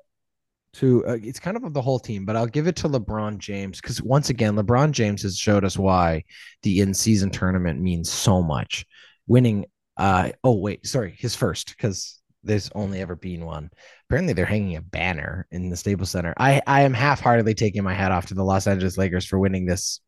to 0.75 1.07
uh, 1.07 1.17
it's 1.23 1.41
kind 1.41 1.57
of 1.57 1.73
the 1.73 1.83
whole 1.83 1.99
team, 1.99 2.25
but 2.25 2.37
I'll 2.37 2.47
give 2.47 2.67
it 2.67 2.77
to 2.77 2.89
LeBron 2.89 3.39
James 3.39 3.81
because 3.81 4.03
once 4.03 4.31
again, 4.31 4.57
LeBron 4.57 4.91
James 4.91 5.23
has 5.23 5.39
showed 5.39 5.65
us 5.65 5.79
why 5.79 6.25
the 6.63 6.81
in-season 6.81 7.31
tournament 7.31 7.81
means 7.81 8.11
so 8.11 8.43
much. 8.43 8.85
Winning, 9.27 9.67
uh, 9.97 10.31
oh 10.43 10.57
wait, 10.59 10.87
sorry, 10.87 11.15
his 11.17 11.35
first 11.37 11.69
because 11.71 12.21
there's 12.45 12.71
only 12.75 13.01
ever 13.01 13.17
been 13.17 13.45
one. 13.45 13.71
Apparently, 14.09 14.35
they're 14.35 14.45
hanging 14.45 14.77
a 14.77 14.83
banner 14.83 15.47
in 15.51 15.71
the 15.71 15.77
Staples 15.77 16.11
Center. 16.11 16.35
I, 16.37 16.61
I 16.67 16.83
am 16.83 16.95
half-heartedly 16.95 17.55
taking 17.55 17.83
my 17.83 17.95
hat 17.95 18.13
off 18.13 18.27
to 18.27 18.35
the 18.35 18.45
Los 18.45 18.67
Angeles 18.67 18.99
Lakers 18.99 19.27
for 19.27 19.39
winning 19.39 19.65
this 19.67 20.01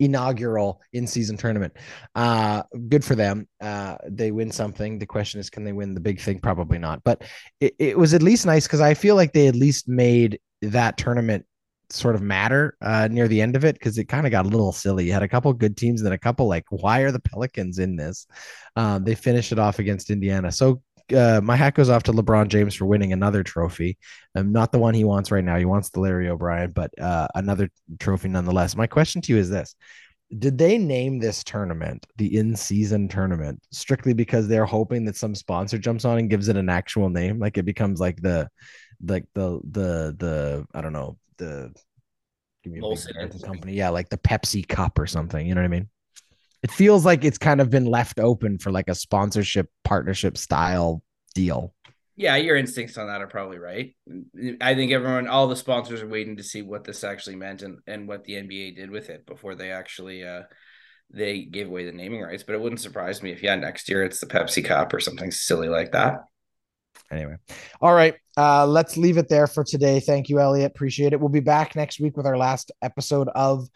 inaugural 0.00 0.80
in-season 0.92 1.36
tournament. 1.36 1.74
Uh, 2.14 2.62
good 2.88 3.04
for 3.04 3.14
them. 3.14 3.46
Uh, 3.60 3.96
they 4.08 4.32
win 4.32 4.50
something. 4.50 4.98
The 4.98 5.06
question 5.06 5.38
is, 5.38 5.50
can 5.50 5.64
they 5.64 5.72
win 5.72 5.94
the 5.94 6.00
big 6.00 6.20
thing? 6.20 6.40
Probably 6.40 6.78
not. 6.78 7.04
But 7.04 7.22
it, 7.60 7.74
it 7.78 7.98
was 7.98 8.14
at 8.14 8.22
least 8.22 8.46
nice 8.46 8.66
because 8.66 8.80
I 8.80 8.94
feel 8.94 9.14
like 9.14 9.32
they 9.32 9.46
at 9.46 9.54
least 9.54 9.86
made 9.88 10.40
that 10.62 10.96
tournament 10.96 11.44
sort 11.90 12.14
of 12.14 12.22
matter 12.22 12.74
uh, 12.80 13.06
near 13.10 13.28
the 13.28 13.42
end 13.42 13.54
of 13.54 13.66
it 13.66 13.74
because 13.74 13.98
it 13.98 14.06
kind 14.06 14.24
of 14.24 14.32
got 14.32 14.46
a 14.46 14.48
little 14.48 14.72
silly. 14.72 15.04
You 15.04 15.12
had 15.12 15.22
a 15.22 15.28
couple 15.28 15.52
good 15.52 15.76
teams 15.76 16.00
and 16.00 16.06
then 16.06 16.14
a 16.14 16.18
couple 16.18 16.48
like, 16.48 16.64
why 16.70 17.00
are 17.00 17.12
the 17.12 17.20
Pelicans 17.20 17.78
in 17.78 17.96
this? 17.96 18.26
Um, 18.76 19.04
they 19.04 19.14
finished 19.14 19.52
it 19.52 19.58
off 19.58 19.78
against 19.78 20.08
Indiana. 20.08 20.50
So 20.50 20.80
uh, 21.14 21.40
my 21.42 21.56
hat 21.56 21.74
goes 21.74 21.88
off 21.88 22.02
to 22.04 22.12
LeBron 22.12 22.48
James 22.48 22.74
for 22.74 22.86
winning 22.86 23.12
another 23.12 23.42
trophy. 23.42 23.98
Um, 24.34 24.52
not 24.52 24.72
the 24.72 24.78
one 24.78 24.94
he 24.94 25.04
wants 25.04 25.30
right 25.30 25.44
now. 25.44 25.56
He 25.56 25.64
wants 25.64 25.90
the 25.90 26.00
Larry 26.00 26.28
O'Brien, 26.28 26.70
but 26.70 26.90
uh, 27.00 27.28
another 27.34 27.70
trophy 27.98 28.28
nonetheless. 28.28 28.76
My 28.76 28.86
question 28.86 29.20
to 29.22 29.32
you 29.32 29.38
is 29.38 29.50
this: 29.50 29.74
did 30.38 30.56
they 30.56 30.78
name 30.78 31.18
this 31.18 31.44
tournament 31.44 32.06
the 32.16 32.36
in-season 32.36 33.08
tournament 33.08 33.62
strictly 33.70 34.14
because 34.14 34.48
they're 34.48 34.64
hoping 34.64 35.04
that 35.04 35.16
some 35.16 35.34
sponsor 35.34 35.78
jumps 35.78 36.04
on 36.04 36.18
and 36.18 36.30
gives 36.30 36.48
it 36.48 36.56
an 36.56 36.68
actual 36.68 37.10
name 37.10 37.38
like 37.38 37.58
it 37.58 37.64
becomes 37.64 38.00
like 38.00 38.20
the 38.22 38.48
like 39.04 39.24
the 39.34 39.60
the 39.70 40.16
the 40.18 40.66
i 40.74 40.80
don't 40.80 40.92
know 40.92 41.18
the 41.36 41.72
give 42.64 42.72
me 42.72 42.80
a 42.80 43.38
company 43.40 43.74
yeah 43.74 43.90
like 43.90 44.08
the 44.08 44.18
pepsi 44.18 44.66
cup 44.66 44.98
or 44.98 45.06
something 45.06 45.46
you 45.46 45.54
know 45.54 45.60
what 45.60 45.66
i 45.66 45.68
mean 45.68 45.88
it 46.62 46.70
feels 46.70 47.04
like 47.04 47.24
it's 47.24 47.38
kind 47.38 47.60
of 47.60 47.70
been 47.70 47.86
left 47.86 48.18
open 48.18 48.58
for 48.58 48.70
like 48.70 48.88
a 48.88 48.94
sponsorship 48.94 49.68
partnership 49.84 50.36
style 50.38 51.02
deal 51.34 51.74
Yeah, 52.16 52.36
your 52.36 52.56
instincts 52.56 52.98
on 52.98 53.06
that 53.06 53.22
are 53.22 53.26
probably 53.26 53.58
right. 53.58 53.94
I 54.60 54.74
think 54.74 54.92
everyone, 54.92 55.28
all 55.28 55.48
the 55.48 55.56
sponsors 55.56 56.02
are 56.02 56.08
waiting 56.08 56.36
to 56.36 56.42
see 56.42 56.60
what 56.62 56.84
this 56.84 57.04
actually 57.04 57.36
meant 57.36 57.62
and, 57.62 57.78
and 57.86 58.06
what 58.06 58.24
the 58.24 58.34
NBA 58.34 58.76
did 58.76 58.90
with 58.90 59.08
it 59.08 59.24
before 59.26 59.54
they 59.54 59.70
actually 59.70 60.24
uh 60.24 60.42
they 61.10 61.44
gave 61.44 61.68
away 61.68 61.84
the 61.86 61.92
naming 61.92 62.22
rights. 62.22 62.42
But 62.42 62.54
it 62.54 62.60
wouldn't 62.62 62.80
surprise 62.80 63.22
me 63.22 63.32
if 63.32 63.42
yeah, 63.42 63.56
next 63.56 63.88
year 63.88 64.04
it's 64.04 64.20
the 64.20 64.26
Pepsi 64.26 64.64
Cup 64.64 64.94
or 64.94 65.00
something 65.00 65.30
silly 65.30 65.68
like 65.68 65.92
that. 65.92 66.20
anyway 67.10 67.36
all 67.80 67.94
right 67.94 68.14
uh 68.36 68.66
let's 68.66 68.96
leave 68.96 69.18
it 69.18 69.28
there 69.28 69.46
for 69.46 69.64
today 69.64 70.00
thank 70.00 70.28
you 70.28 70.40
elliot 70.40 70.70
appreciate 70.70 71.12
it 71.12 71.20
we'll 71.20 71.28
be 71.28 71.40
back 71.40 71.76
next 71.76 72.00
week 72.00 72.16
with 72.16 72.26
our 72.26 72.38
last 72.38 72.70
episode 72.82 73.28
of 73.34 73.68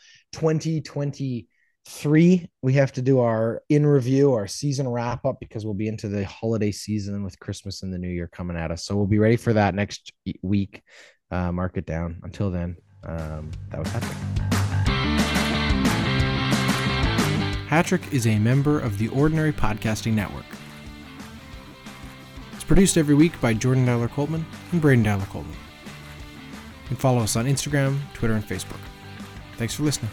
2023 1.87 2.51
we 2.63 2.73
have 2.73 2.91
to 2.93 3.01
do 3.01 3.21
our 3.21 3.63
in 3.69 3.87
review 3.87 4.33
our 4.33 4.49
season 4.49 4.89
wrap 4.89 5.25
up 5.25 5.39
because 5.39 5.65
we'll 5.65 5.75
be 5.75 5.87
into 5.87 6.09
the 6.09 6.25
holiday 6.25 6.73
season 6.73 7.23
with 7.23 7.39
christmas 7.39 7.83
and 7.83 7.93
the 7.93 7.99
new 7.99 8.09
year 8.09 8.27
coming 8.27 8.57
at 8.57 8.73
us 8.73 8.85
so 8.85 8.97
we'll 8.97 9.07
be 9.07 9.21
ready 9.21 9.37
for 9.37 9.53
that 9.53 9.75
next 9.75 10.13
week 10.43 10.83
uh 11.31 11.53
mark 11.53 11.77
it 11.77 11.87
down 11.87 12.19
until 12.25 12.51
then 12.51 12.77
um 13.05 13.51
that 13.71 13.79
was 13.79 13.89
Patrick. 13.91 14.17
Hattrick 17.69 18.13
is 18.13 18.27
a 18.29 18.39
member 18.39 18.79
of 18.79 18.97
the 18.99 19.09
Ordinary 19.09 19.53
Podcasting 19.53 20.13
Network. 20.13 20.45
It's 22.53 22.63
produced 22.63 22.97
every 22.97 23.17
week 23.17 23.41
by 23.41 23.55
Jordan 23.55 23.85
Dowler 23.85 24.07
Coltman 24.07 24.45
and 24.71 24.81
Braden 24.81 25.03
Dowler 25.03 25.25
Coltman. 25.25 25.51
You 25.51 26.89
can 26.89 26.97
follow 26.97 27.19
us 27.19 27.35
on 27.35 27.47
Instagram, 27.47 27.99
Twitter, 28.15 28.35
and 28.35 28.45
Facebook. 28.45 28.79
Thanks 29.57 29.75
for 29.75 29.83
listening. 29.83 30.13